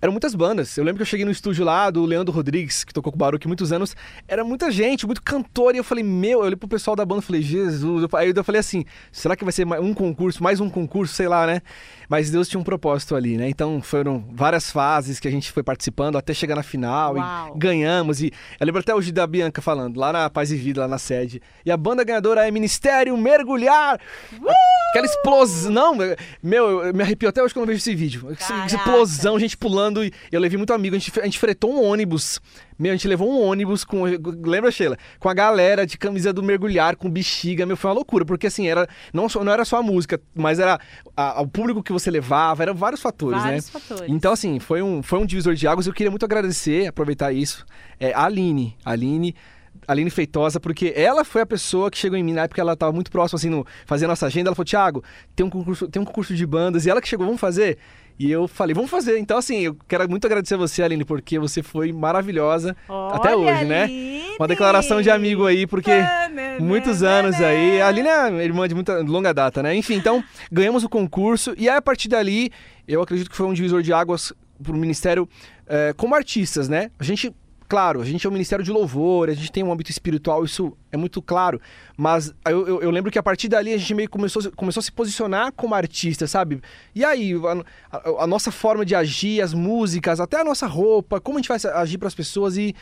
[0.00, 0.76] eram muitas bandas.
[0.76, 3.18] Eu lembro que eu cheguei no estúdio lá do Leandro Rodrigues, que tocou com o
[3.18, 3.96] Baruque muitos anos.
[4.28, 5.74] Era muita gente, muito cantor.
[5.74, 8.06] E eu falei, meu, eu olhei pro pessoal da banda e falei, Jesus.
[8.14, 11.46] Aí eu falei assim, será que vai ser um concurso, mais um concurso, sei lá,
[11.46, 11.62] né?
[12.08, 13.48] Mas Deus tinha um propósito ali, né?
[13.48, 17.54] Então foram várias fases que a gente foi participando até chegar na final Uau.
[17.54, 18.20] e ganhamos.
[18.20, 20.98] E eu lembro até hoje da Bianca falando, lá na Paz e Vida, lá na
[20.98, 21.40] sede.
[21.64, 23.98] E a banda ganhadora é Ministério Mergulhar.
[24.90, 25.72] Aquela explosão.
[25.72, 25.96] Não,
[26.42, 28.36] meu, eu me arrepio até hoje quando eu vejo esse vídeo.
[28.38, 28.66] Caraca.
[28.66, 29.85] explosão, gente pulando.
[30.04, 30.96] E eu levei muito amigo.
[30.96, 32.40] A gente, a gente fretou um ônibus.
[32.78, 34.04] Meu, a gente levou um ônibus com.
[34.44, 34.96] Lembra, Sheila?
[35.18, 37.64] Com a galera de camisa do mergulhar, com bexiga.
[37.66, 38.24] Meu, foi uma loucura.
[38.24, 40.78] Porque assim, era, não, só, não era só a música, mas era
[41.16, 43.80] a- o público que você levava, eram vários fatores, Vários né?
[43.80, 44.12] fatores.
[44.12, 45.86] Então, assim, foi um, foi um divisor de águas.
[45.86, 47.64] Eu queria muito agradecer, aproveitar isso.
[47.98, 48.76] É, a Aline.
[48.84, 49.34] A Aline.
[49.88, 52.72] a Aline Feitosa, porque ela foi a pessoa que chegou em mim na época, ela
[52.72, 54.48] estava muito próxima, assim, no, fazendo nossa agenda.
[54.48, 55.02] Ela falou, Thiago,
[55.34, 56.84] tem um, concurso, tem um concurso de bandas.
[56.86, 57.78] E ela que chegou, vamos fazer?
[58.18, 59.18] E eu falei, vamos fazer.
[59.18, 62.74] Então, assim, eu quero muito agradecer a você, Aline, porque você foi maravilhosa
[63.12, 63.82] até Olha, hoje, né?
[63.82, 64.22] Aline!
[64.38, 67.80] Uma declaração de amigo aí, porque Tanana, muitos anos aí.
[67.80, 69.74] A Aline é irmã de muita longa data, né?
[69.74, 72.50] Enfim, então, ganhamos o concurso e aí, a partir dali,
[72.88, 75.28] eu acredito que foi um divisor de águas pro Ministério
[75.66, 76.90] eh, como artistas, né?
[76.98, 77.34] A gente,
[77.68, 80.76] claro, a gente é um Ministério de Louvor, a gente tem um âmbito espiritual, isso
[80.92, 81.60] é muito claro,
[81.96, 84.84] mas eu, eu- eu lembro que a partir dali a gente meio começou, começou a
[84.84, 86.60] se posicionar como artista, sabe?
[86.94, 91.20] E aí, a, a- a nossa forma de agir, as músicas, até a nossa roupa,
[91.20, 92.74] como a gente vai agir para as pessoas e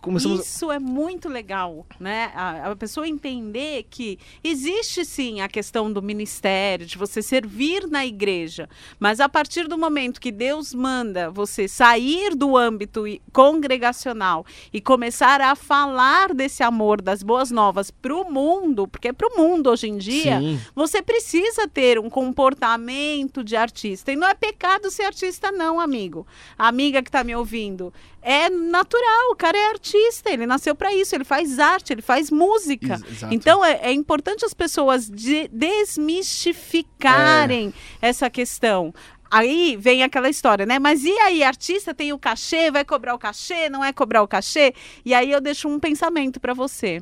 [0.00, 0.46] começamos...
[0.46, 2.32] Isso é muito legal, né?
[2.34, 8.04] A, a pessoa entender que existe sim a questão do ministério, de você servir na
[8.06, 8.68] igreja,
[8.98, 15.40] mas a partir do momento que Deus manda você sair do âmbito congregacional e começar
[15.40, 19.70] a falar desse amor, das boas novas para o mundo, porque é para o mundo
[19.70, 20.60] hoje em dia, Sim.
[20.74, 24.12] você precisa ter um comportamento de artista.
[24.12, 26.26] E não é pecado ser artista, não, amigo.
[26.58, 27.92] A amiga que está me ouvindo.
[28.24, 32.30] É natural, o cara é artista, ele nasceu para isso, ele faz arte, ele faz
[32.30, 32.94] música.
[32.94, 33.34] Ex- exato.
[33.34, 38.08] Então é, é importante as pessoas de- desmistificarem É.
[38.08, 38.94] essa questão.
[39.30, 40.78] Aí vem aquela história, né?
[40.78, 44.28] Mas e aí, artista tem o cachê, vai cobrar o cachê, não é cobrar o
[44.28, 44.74] cachê?
[45.04, 47.00] E aí eu deixo um pensamento para você.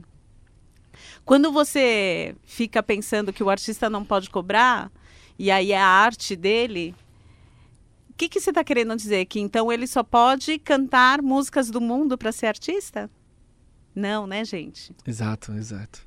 [1.25, 4.91] Quando você fica pensando que o artista não pode cobrar,
[5.39, 6.95] e aí é a arte dele,
[8.21, 9.25] que, que você está querendo dizer?
[9.27, 13.11] Que então ele só pode cantar músicas do mundo para ser artista?
[13.95, 14.95] Não, né, gente?
[15.07, 16.01] Exato, exato.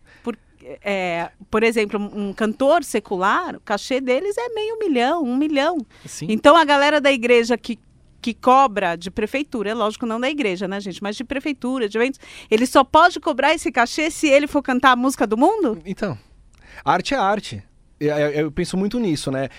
[0.82, 5.78] É, por exemplo, um um cantor secular, o cachê deles é meio milhão, um milhão.
[6.06, 6.28] Sim.
[6.30, 7.78] Então a galera da igreja que,
[8.22, 11.04] que cobra de prefeitura, é lógico, não da igreja, né, gente?
[11.04, 14.92] Mas de prefeitura, de eventos, ele só pode cobrar esse cachê se ele for cantar
[14.92, 15.80] a música do mundo?
[15.86, 16.18] Então,
[16.86, 17.62] arte é arte.
[18.00, 19.50] Eu, eu- eu penso muito nisso, né?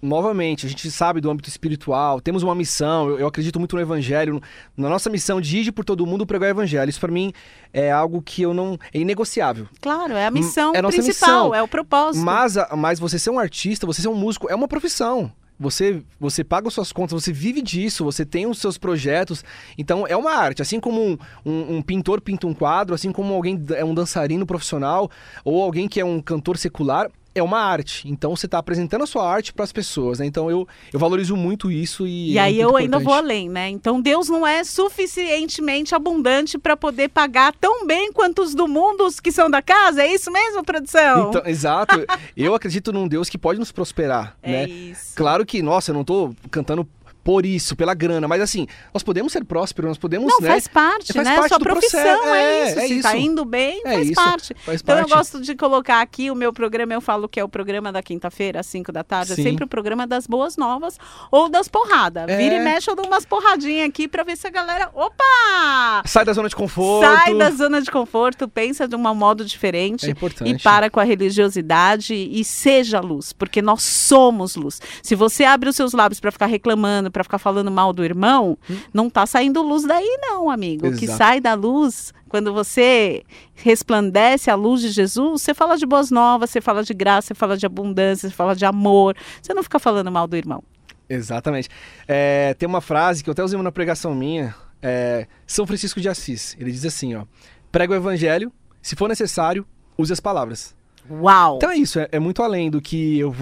[0.00, 3.82] Novamente, a gente sabe do âmbito espiritual, temos uma missão, eu, eu acredito muito no
[3.82, 4.40] evangelho,
[4.76, 6.88] na nossa missão de ir por todo mundo pregar o evangelho.
[6.88, 7.32] Isso para mim
[7.72, 9.66] é algo que eu não é inegociável.
[9.80, 11.54] Claro, é a missão é a nossa principal, missão.
[11.54, 12.24] é o propósito.
[12.24, 15.32] Mas, mas você ser um artista, você ser um músico, é uma profissão.
[15.60, 19.44] Você, você paga as suas contas, você vive disso, você tem os seus projetos.
[19.76, 20.62] Então é uma arte.
[20.62, 24.46] Assim como um, um- um pintor pinta um quadro, assim como alguém é um dançarino
[24.46, 25.10] profissional,
[25.44, 28.08] ou alguém que é um cantor secular, é uma arte.
[28.08, 30.26] Então você está apresentando a sua arte para as pessoas, né?
[30.26, 32.32] Então eu, eu valorizo muito isso e.
[32.32, 33.24] E é aí eu ainda vou importante.
[33.24, 33.68] além, né?
[33.68, 39.04] Então Deus não é suficientemente abundante para poder pagar tão bem quanto os do mundo
[39.04, 40.02] os que são da casa.
[40.02, 41.28] É isso mesmo, produção?
[41.28, 41.96] Então, exato.
[42.36, 44.68] eu acredito num Deus que pode nos prosperar, é né?
[44.68, 45.14] isso.
[45.14, 46.88] Claro que, nossa, eu não tô cantando
[47.24, 50.48] por isso, pela grana, mas assim, nós podemos ser prósperos, nós podemos, Não, né?
[50.48, 51.34] faz parte, Faz né?
[51.36, 52.34] parte Sua profissão processo.
[52.34, 52.78] é, É, isso.
[52.78, 53.26] é Se tá isso.
[53.26, 54.54] indo bem, É faz isso, parte.
[54.64, 55.10] faz Então parte.
[55.10, 58.02] eu gosto de colocar aqui o meu programa, eu falo que é o programa da
[58.02, 59.40] quinta-feira, às 5 da tarde, Sim.
[59.40, 60.96] é sempre o programa das boas novas
[61.30, 62.28] ou das porradas.
[62.28, 62.36] É.
[62.36, 64.90] Vira e mexe, eu dou umas porradinhas aqui pra ver se a galera.
[64.94, 66.02] Opa!
[66.06, 67.06] Sai da zona de conforto.
[67.06, 70.50] Sai da zona de conforto, pensa de um modo diferente É importante.
[70.50, 74.80] e para com a religiosidade e seja luz, porque nós somos luz.
[75.02, 78.56] Se você abre os seus lábios para ficar reclamando, para ficar falando mal do irmão,
[78.94, 80.86] não tá saindo luz daí não, amigo.
[80.86, 81.18] O que Exato.
[81.18, 83.24] sai da luz, quando você
[83.56, 87.34] resplandece a luz de Jesus, você fala de boas novas, você fala de graça, você
[87.34, 89.16] fala de abundância, você fala de amor.
[89.42, 90.62] Você não fica falando mal do irmão.
[91.08, 91.68] Exatamente.
[92.06, 96.08] É, tem uma frase que eu até usei na pregação minha, é, São Francisco de
[96.08, 96.56] Assis.
[96.60, 97.24] Ele diz assim, ó:
[97.72, 99.66] prega o evangelho, se for necessário,
[99.96, 100.76] use as palavras.
[101.10, 101.56] Uau!
[101.56, 103.34] Então é isso, é, é muito além do que eu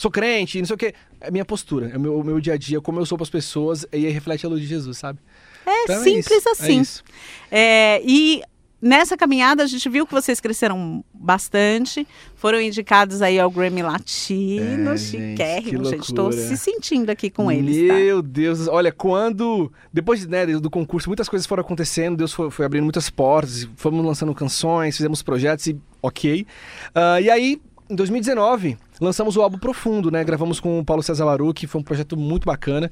[0.00, 0.94] sou crente, não sei o quê.
[1.20, 3.24] É minha postura, é o meu, o meu dia a dia, como eu sou para
[3.24, 5.18] as pessoas, e aí reflete a luz de Jesus, sabe?
[5.66, 6.78] é Então simples isso, assim.
[6.78, 7.04] É isso.
[7.50, 8.42] É, e
[8.80, 14.92] nessa caminhada a gente viu que vocês cresceram bastante, foram indicados aí ao Grammy Latino,
[14.92, 16.14] É, chiquérrimo, gente.
[16.14, 16.48] Loucura.
[16.48, 17.94] se sentindo aqui com eles, tá?
[17.94, 19.70] Meu Deus, olha, quando.
[19.92, 24.02] Depois né, do concurso, muitas coisas foram acontecendo, Deus foi, foi abrindo muitas portas, fomos
[24.02, 26.46] lançando canções, fizemos projetos e ok.
[26.94, 30.22] Ah, e aí, em 2019, lançamos o álbum Profundo, né?
[30.22, 32.90] Gravamos com o Paulo César Laru, que foi um projeto muito bacana.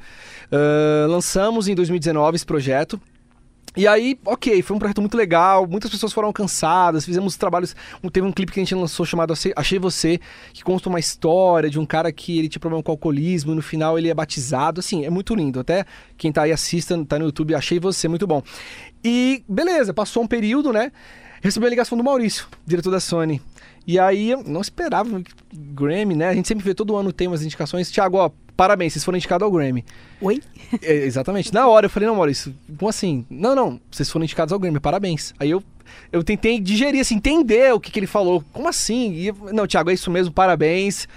[0.51, 3.01] Ah, lançamos em 2019 esse projeto.
[3.77, 7.77] E aí, ok, foi um projeto muito legal, muitas pessoas foram alcançadas, fizemos trabalhos.
[8.13, 10.19] Teve um clipe que a gente lançou chamado Achei- Achei Você,
[10.53, 13.63] que conta uma história de um cara que ele tinha problema com alcoolismo e no
[13.63, 14.81] final ele é batizado.
[14.81, 15.61] Assim, é muito lindo.
[15.61, 15.85] Até
[16.17, 18.43] quem tá aí assista, tá no YouTube, Achei Você, muito bom.
[19.05, 20.91] E beleza, passou um período, né?
[21.43, 23.41] Recebi a ligação do Maurício, diretor da Sony.
[23.87, 25.23] E aí, eu não esperava
[25.53, 26.29] Grammy, né?
[26.29, 27.91] A gente sempre vê todo ano tem umas indicações.
[27.91, 29.83] Tiago, ó, parabéns, vocês foram indicados ao Grammy.
[30.21, 30.43] Oi?
[30.83, 31.55] É, exatamente.
[31.55, 33.25] Na hora eu falei, não, Maurício, como assim?
[33.31, 35.33] Não, não, vocês foram indicados ao Grammy, parabéns.
[35.41, 35.63] Aí eu,
[36.13, 38.45] eu tentei digerir, assim, entender o que, que ele falou.
[38.53, 39.13] Como assim?
[39.15, 41.09] E não, Thiago, é isso mesmo, parabéns.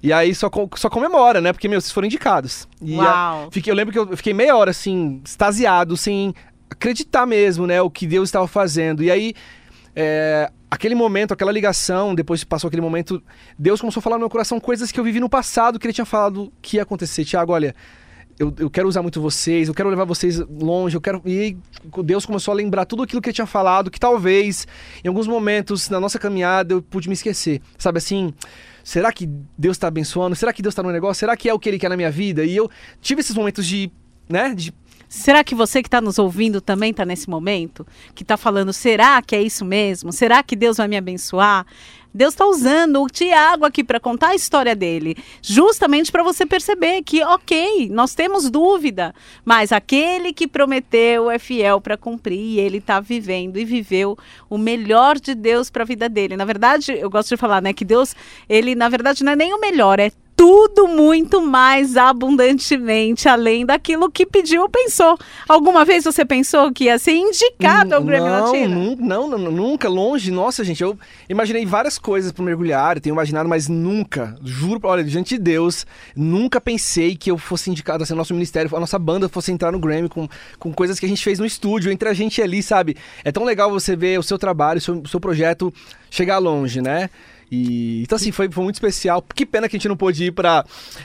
[0.00, 1.52] E aí só, só comemora, né?
[1.52, 2.68] Porque, meu, vocês foram indicados.
[2.80, 3.48] E a- Uau!
[3.50, 6.32] fiquei, eu lembro que eu fiquei meia hora, assim, extasiado, sem
[6.70, 7.82] acreditar mesmo, né?
[7.82, 9.02] O que Deus estava fazendo.
[9.02, 9.34] E aí,
[9.94, 13.22] é, aquele momento, aquela ligação, depois que passou aquele momento,
[13.58, 15.92] Deus começou a falar no meu coração coisas que eu vivi no passado, que ele
[15.92, 17.24] tinha falado que ia acontecer.
[17.24, 17.74] Tiago, olha,
[18.38, 21.22] eu, eu quero usar muito vocês, eu quero levar vocês longe, eu quero.
[21.26, 21.56] E
[22.04, 24.66] Deus começou a lembrar tudo aquilo que ele tinha falado, que talvez,
[25.04, 27.60] em alguns momentos na nossa caminhada, eu pude me esquecer.
[27.78, 28.32] Sabe assim?
[28.82, 30.34] Será que Deus está abençoando?
[30.34, 31.20] Será que Deus está no negócio?
[31.20, 32.44] Será que é o que ele quer na minha vida?
[32.44, 32.70] E eu
[33.00, 33.92] tive esses momentos de.
[34.28, 34.54] né?
[34.54, 34.72] De
[35.12, 37.86] Será que você que está nos ouvindo também está nesse momento?
[38.14, 40.10] Que está falando, será que é isso mesmo?
[40.10, 41.66] Será que Deus vai me abençoar?
[42.14, 47.02] Deus está usando o Tiago aqui para contar a história dele, justamente para você perceber
[47.02, 52.78] que, ok, nós temos dúvida, mas aquele que prometeu é fiel para cumprir e ele
[52.78, 54.16] está vivendo e viveu
[54.48, 56.38] o melhor de Deus para a vida dele.
[56.38, 58.16] Na verdade, eu gosto de falar, né, que Deus,
[58.48, 64.10] ele na verdade não é nem o melhor, é tudo muito mais abundantemente além daquilo
[64.10, 65.16] que pediu ou pensou.
[65.48, 68.96] Alguma vez você pensou que ia ser indicado ao Grammy não, Latino?
[68.98, 70.30] Não, não, nunca, longe.
[70.30, 75.36] Nossa, gente, eu imaginei várias coisas pro mergulhar, tenho imaginado, mas nunca, juro, olha, diante
[75.36, 79.52] de Deus, nunca pensei que eu fosse indicado, assim, nosso ministério, a nossa banda fosse
[79.52, 80.28] entrar no Grammy com,
[80.58, 82.96] com coisas que a gente fez no estúdio, entre a gente ali, sabe?
[83.24, 85.72] É tão legal você ver o seu trabalho, o seu, o seu projeto
[86.10, 87.08] chegar longe, né?
[87.54, 89.22] E, então, assim, foi, foi muito especial.
[89.34, 90.64] Que pena que a gente não pôde ir pra,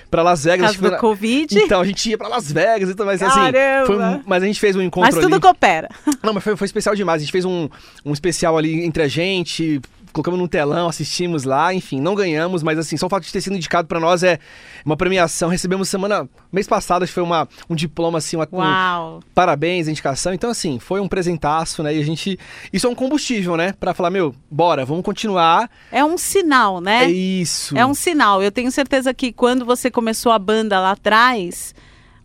[0.10, 0.78] pra Las Vegas.
[0.78, 1.60] Por causa do Covid?
[1.60, 3.52] Então, a gente ia pra Las Vegas, então, mas assim,
[3.86, 5.42] foi, mas a gente fez um encontro Mas tudo ali.
[5.42, 5.90] coopera.
[6.24, 7.22] Não, mas foi, foi especial demais.
[7.22, 7.68] A gente fez um,
[8.06, 9.82] um especial ali entre a gente,
[10.18, 13.40] colocamos num telão, assistimos lá, enfim, não ganhamos, mas assim, só o fato de ter
[13.40, 14.40] sido indicado pra nós é
[14.84, 15.48] uma premiação.
[15.48, 19.20] Recebemos semana, mês passado, acho que foi uma, um diploma, assim, uma, um, Uau!
[19.36, 20.34] parabéns, a indicação.
[20.34, 21.96] Então, assim, foi um presentaço, né?
[21.96, 22.40] E a gente.
[22.74, 23.74] Isso é um combustível, né?
[23.80, 25.70] Pra falar, meu, bora, vamos continuar.
[25.92, 27.06] É um sinal, né?
[27.06, 27.78] É isso.
[27.78, 28.42] É um sinal.
[28.42, 31.76] Eu tenho certeza que quando você começou a banda lá atrás,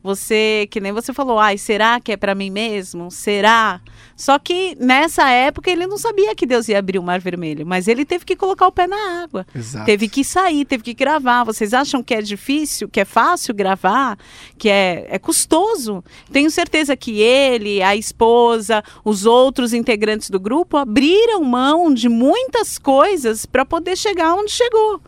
[0.03, 3.11] você, que nem você falou, ai, será que é pra mim mesmo?
[3.11, 3.80] Será?
[4.22, 7.88] Só que nessa época ele não sabia que Deus ia abrir o Mar Vermelho, mas
[7.88, 9.44] ele teve que colocar o pé na água.
[9.52, 9.84] Exato.
[9.84, 11.42] Teve que sair, teve que gravar.
[11.42, 14.16] Vocês acham que é difícil, que é fácil gravar,
[14.56, 16.04] que é, é custoso?
[16.30, 22.78] Tenho certeza que ele, a esposa, os outros integrantes do grupo abriram mão de muitas
[22.78, 25.00] coisas para poder chegar onde chegou.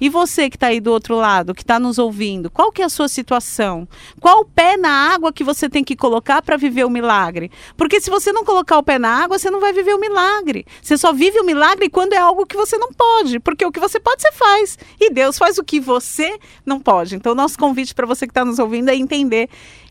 [0.00, 2.84] E você que está aí do outro lado, que está nos ouvindo, qual que é
[2.84, 3.88] a sua situação?
[4.20, 7.50] Qual o pé na água que você tem que colocar para viver o milagre?
[7.76, 10.66] Porque se você não colocar o pé na água, você não vai viver o milagre.
[10.82, 13.80] Você só vive o milagre quando é algo que você não pode, porque o que
[13.80, 14.78] você pode, você faz.
[14.98, 17.16] E Deus faz o que você não pode.
[17.16, 19.48] Então, nosso convite para você que está nos ouvindo é entender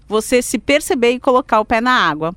[0.10, 2.36] você se perceber e colocar o pé na água.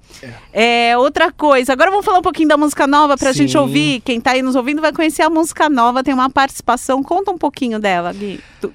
[0.52, 0.90] É.
[0.90, 4.00] é outra coisa, agora vamos falar um pouquinho da música nova para a gente ouvir.
[4.02, 7.02] Quem está aí nos ouvindo vai conhecer a música nova, tem uma participação.
[7.02, 8.40] Conta um pouquinho dela, Gui.
[8.60, 8.72] Tu...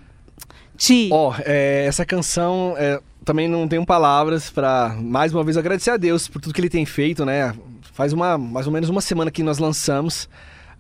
[0.75, 1.09] Ti.
[1.11, 5.91] Ó, oh, é, essa canção é, também não tenho palavras para mais uma vez agradecer
[5.91, 7.53] a Deus por tudo que ele tem feito, né?
[7.91, 10.29] Faz uma mais ou menos uma semana que nós lançamos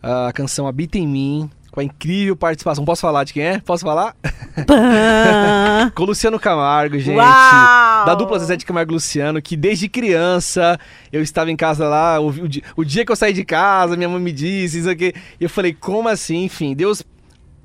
[0.01, 2.85] a canção Habita em mim, com a incrível participação.
[2.85, 3.59] Posso falar de quem é?
[3.59, 4.15] Posso falar?
[5.93, 7.17] com o Luciano Camargo, gente.
[7.17, 8.05] Uau!
[8.05, 10.79] Da dupla Zezé de Camargo e Luciano, que desde criança
[11.11, 14.07] eu estava em casa lá, o, o, o dia que eu saí de casa, minha
[14.07, 15.13] mãe me disse isso aqui.
[15.37, 16.45] E eu falei, como assim?
[16.45, 17.03] Enfim, Deus.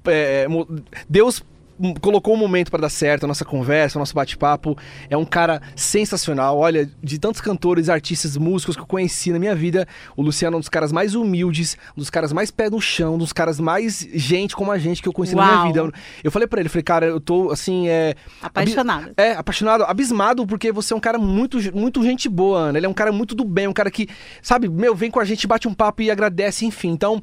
[0.04, 0.48] É,
[1.08, 1.40] Deus
[2.00, 4.76] colocou um momento para dar certo, a nossa conversa, o nosso bate-papo.
[5.08, 6.58] É um cara sensacional.
[6.58, 10.58] Olha, de tantos cantores, artistas, músicos que eu conheci na minha vida, o Luciano é
[10.58, 13.58] um dos caras mais humildes, um dos caras mais pé no chão, um dos caras
[13.58, 15.44] mais gente como a gente que eu conheci Uau.
[15.44, 15.98] na minha vida.
[16.22, 19.12] Eu falei para ele, falei, cara, eu tô assim, é apaixonado.
[19.16, 22.78] É, apaixonado, abismado porque você é um cara muito muito gente boa, Ana.
[22.78, 24.08] Ele é um cara muito do bem, um cara que,
[24.40, 26.90] sabe, meu, vem com a gente, bate um papo e agradece, enfim.
[26.90, 27.22] Então,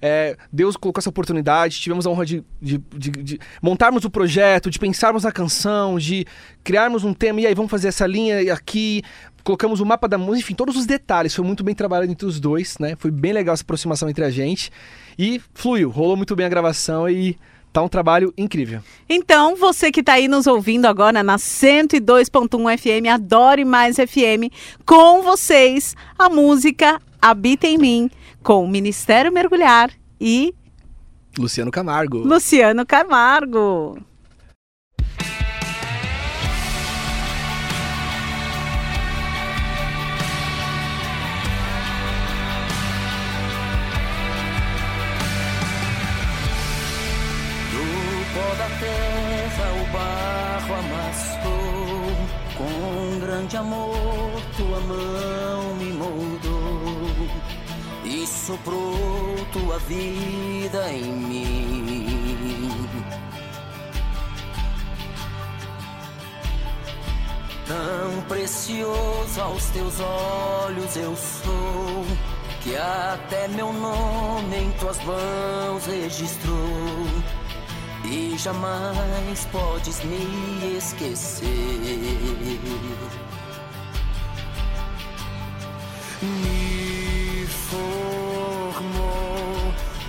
[0.00, 4.70] é, Deus colocou essa oportunidade, tivemos a honra de, de, de, de, montarmos o projeto,
[4.70, 6.26] de pensarmos na canção, de
[6.62, 9.02] criarmos um tema, e aí vamos fazer essa linha aqui,
[9.46, 11.34] colocamos o mapa da música, enfim, todos os detalhes.
[11.34, 12.96] Foi muito bem trabalhado entre os dois, né?
[12.98, 14.70] Foi bem legal essa aproximação entre a gente.
[15.18, 17.38] E fluiu, rolou muito bem a gravação e
[17.72, 18.80] tá um trabalho incrível.
[19.08, 24.52] Então, você que está aí nos ouvindo agora na 102.1 FM, Adore Mais FM,
[24.84, 28.10] com vocês a música Habita em Mim
[28.46, 29.90] com o Ministério Mergulhar
[30.20, 30.54] e
[31.36, 32.18] Luciano Camargo.
[32.18, 33.98] Luciano Camargo.
[70.96, 72.04] Eu sou,
[72.62, 77.06] que até meu nome em tuas mãos registrou.
[78.04, 81.48] E jamais podes me esquecer.
[86.22, 88.94] Me formou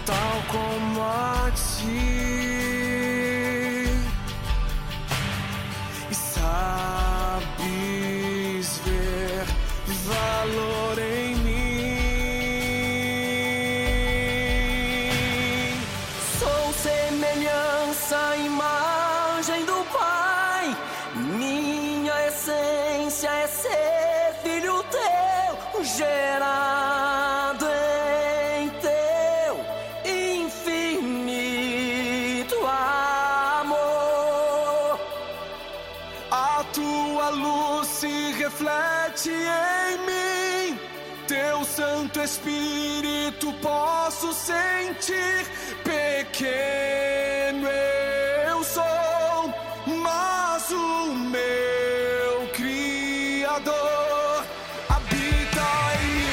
[0.06, 2.37] tal como a ti.
[44.18, 45.46] Posso sentir.
[45.84, 47.68] Pequeno
[48.48, 49.54] eu sou,
[50.02, 54.44] mas o meu Criador
[54.90, 55.68] habita
[56.02, 56.28] em.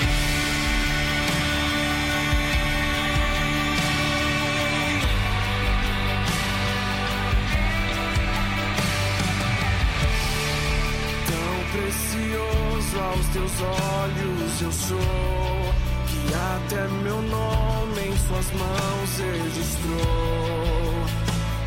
[11.26, 14.98] Tão precioso aos teus olhos eu sou,
[16.08, 17.73] que até meu nome
[18.28, 20.00] suas mãos registrou,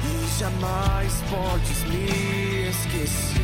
[0.04, 3.37] e jamais podes me esquecer.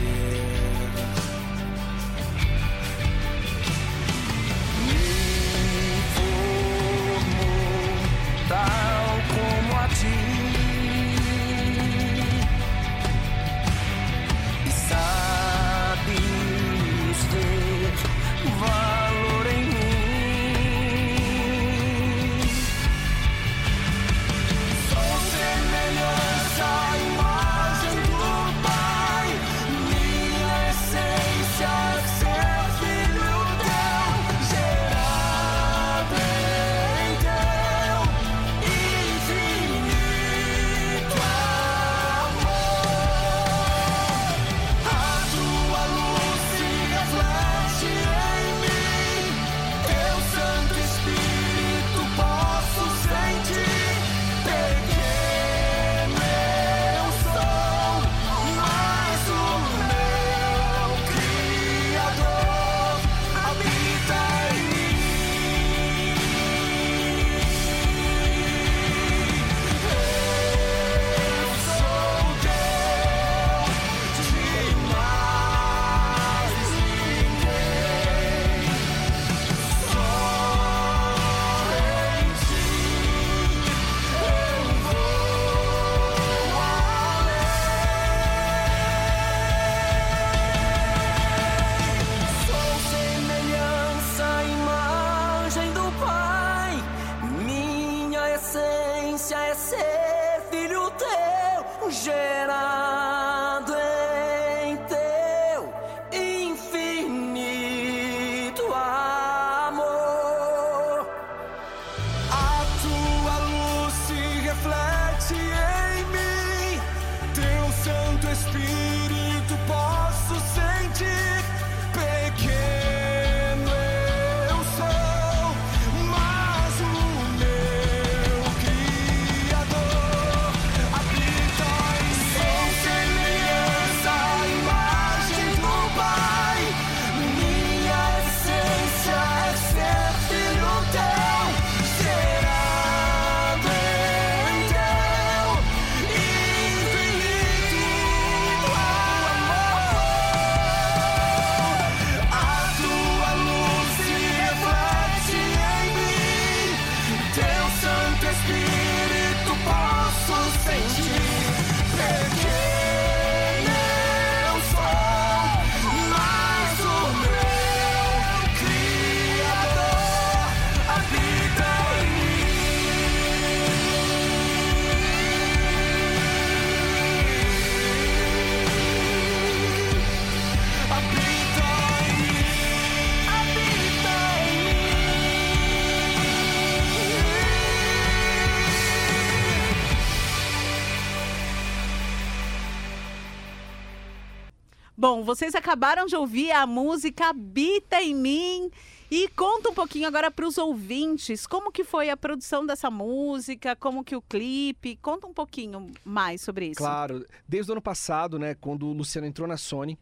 [195.03, 198.71] Bom, vocês acabaram de ouvir a música Habita em Mim.
[199.11, 203.75] E conta um pouquinho agora para os ouvintes como que foi a produção dessa música,
[203.75, 204.95] como que o clipe.
[205.01, 206.77] Conta um pouquinho mais sobre isso.
[206.77, 209.99] Claro, desde o ano passado, né, quando o Luciano entrou na Sony,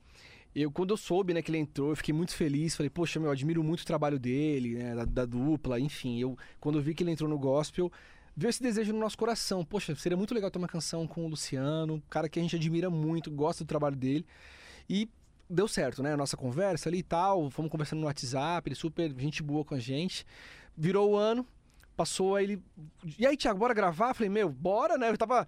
[0.53, 3.29] eu quando eu soube, né, que ele entrou, eu fiquei muito feliz, falei, poxa, meu,
[3.29, 6.93] eu admiro muito o trabalho dele, né, da, da dupla, enfim, eu quando eu vi
[6.93, 7.91] que ele entrou no gospel,
[8.37, 11.27] veio esse desejo no nosso coração, poxa, seria muito legal ter uma canção com o
[11.27, 14.27] Luciano, cara que a gente admira muito, gosta do trabalho dele,
[14.91, 15.09] e
[15.49, 19.13] deu certo, né, a nossa conversa ali e tal, fomos conversando no WhatsApp, ele super
[19.17, 20.25] gente boa com a gente,
[20.77, 21.45] virou o ano,
[21.95, 22.63] passou aí ele,
[23.17, 24.13] e aí, Thiago, bora gravar?
[24.13, 25.47] Falei, meu, bora, né, eu tava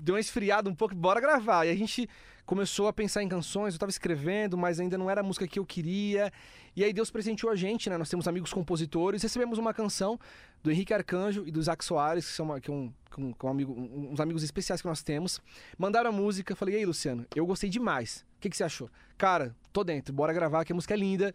[0.00, 1.66] deu uma esfriada um pouco, bora gravar.
[1.66, 2.08] E a gente
[2.44, 5.58] começou a pensar em canções, eu tava escrevendo, mas ainda não era a música que
[5.58, 6.32] eu queria.
[6.74, 7.98] E aí Deus presenteou a gente, né?
[7.98, 10.18] Nós temos amigos compositores, recebemos uma canção
[10.62, 13.44] do Henrique Arcanjo e do Isaac Soares, que são que é um, que um, que
[13.44, 13.72] é um amigo,
[14.10, 15.40] uns amigos especiais que nós temos.
[15.78, 18.24] Mandaram a música, falei, e aí, Luciano, eu gostei demais.
[18.42, 18.90] Que, que você achou?
[19.16, 21.32] Cara, tô dentro, bora gravar, que a música é linda,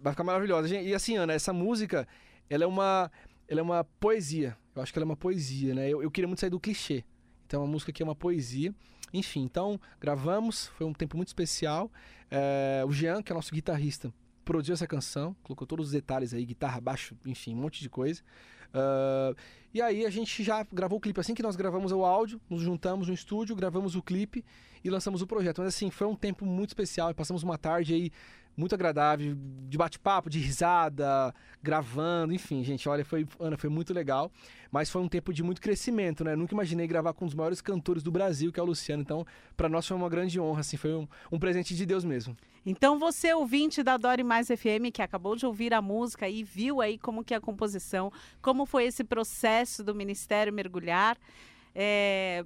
[0.00, 0.68] vai ficar maravilhosa.
[0.76, 2.06] E assim, Ana, essa música,
[2.48, 3.10] ela é uma,
[3.48, 4.56] ela é uma poesia.
[4.72, 5.88] Eu acho que ela é uma poesia, né?
[5.88, 7.04] Eu, eu queria muito sair do clichê.
[7.44, 8.72] Então a música aqui é uma poesia.
[9.12, 11.90] Enfim, então gravamos, foi um tempo muito especial.
[12.30, 16.44] É, o Jean, que é nosso guitarrista, produziu essa canção, colocou todos os detalhes aí,
[16.44, 18.22] guitarra, baixo, enfim, um monte de coisa.
[18.72, 19.34] Ah,
[19.76, 21.20] e aí a gente já gravou o clipe.
[21.20, 24.42] Assim que nós gravamos o áudio, nos juntamos no estúdio, gravamos o clipe
[24.82, 25.58] e lançamos o projeto.
[25.58, 27.14] Mas assim, foi um tempo muito especial.
[27.14, 28.10] Passamos uma tarde aí
[28.56, 29.36] muito agradável,
[29.68, 34.32] de bate-papo, de risada, gravando, enfim, gente, olha, foi, Ana, foi muito legal,
[34.70, 36.34] mas foi um tempo de muito crescimento, né?
[36.34, 39.26] Nunca imaginei gravar com um dos maiores cantores do Brasil, que é o Luciano, então,
[39.56, 42.34] para nós foi uma grande honra, assim, foi um, um presente de Deus mesmo.
[42.68, 46.80] Então você, ouvinte da Dore Mais FM, que acabou de ouvir a música e viu
[46.80, 48.10] aí como que é a composição,
[48.42, 51.16] como foi esse processo do Ministério Mergulhar,
[51.74, 52.44] é,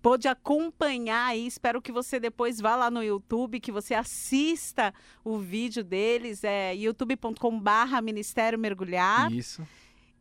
[0.00, 4.92] pôde acompanhar aí, espero que você depois vá lá no YouTube, que você assista
[5.24, 9.32] o vídeo deles, é youtube.com barra Ministério Mergulhar.
[9.32, 9.66] Isso.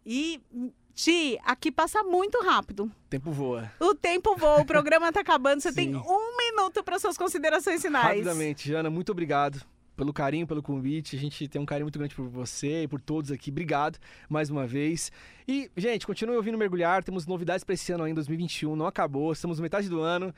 [0.05, 0.41] E,
[0.93, 2.86] Ti, aqui passa muito rápido.
[2.86, 3.72] O tempo voa.
[3.80, 6.01] O tempo voa, o programa tá acabando, você tem Sim.
[6.05, 8.26] um minuto para suas considerações finais.
[8.26, 9.61] Rapidamente, Ana, muito obrigado
[9.98, 11.16] pelo carinho, pelo convite.
[11.16, 13.50] A gente tem um carinho muito grande por você e por todos aqui.
[13.50, 13.98] Obrigado
[14.30, 15.12] mais uma vez.
[15.48, 17.04] E, gente, continue ouvindo Mergulhar.
[17.04, 18.76] Temos novidades para esse ano ainda, 2021.
[18.76, 20.34] Não acabou, estamos metade do ano.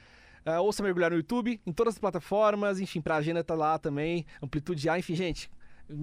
[0.46, 2.80] Ah, ouça Mergulhar no YouTube, em todas as plataformas.
[2.80, 4.26] Enfim, pra agenda tá lá também.
[4.42, 4.98] Amplitude A.
[4.98, 5.52] Enfim, gente,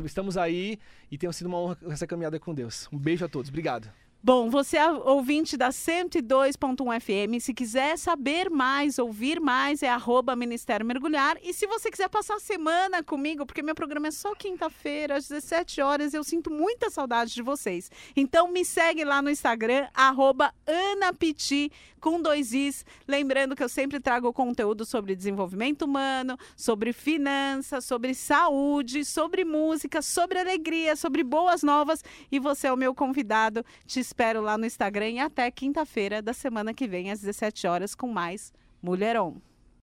[0.05, 0.79] estamos aí
[1.11, 2.89] e tem sido uma honra essa caminhada com Deus.
[2.93, 3.49] Um beijo a todos.
[3.49, 3.91] Obrigado.
[4.27, 7.41] Bom, você é ouvinte da 102.1 FM.
[7.41, 11.39] Se quiser saber mais, ouvir mais, é arroba Ministério Mergulhar.
[11.45, 15.29] E se você quiser passar a semana comigo, porque meu programa é só quinta-feira, às
[15.29, 17.89] 17 horas, eu sinto muita saudade de vocês.
[18.17, 21.71] Então me segue lá no Instagram, arroba Anapiti,
[22.01, 22.85] com dois Is.
[23.07, 30.03] Lembrando que eu sempre trago conteúdo sobre desenvolvimento humano, sobre finanças, sobre saúde, sobre música,
[30.03, 32.05] sobre alegria, sobre boas novas.
[32.31, 33.65] E você é o meu convidado.
[33.87, 37.95] Te espero lá no Instagram e até quinta-feira da semana que vem, às 17 horas,
[37.95, 38.51] com mais
[38.83, 39.37] Mulheron.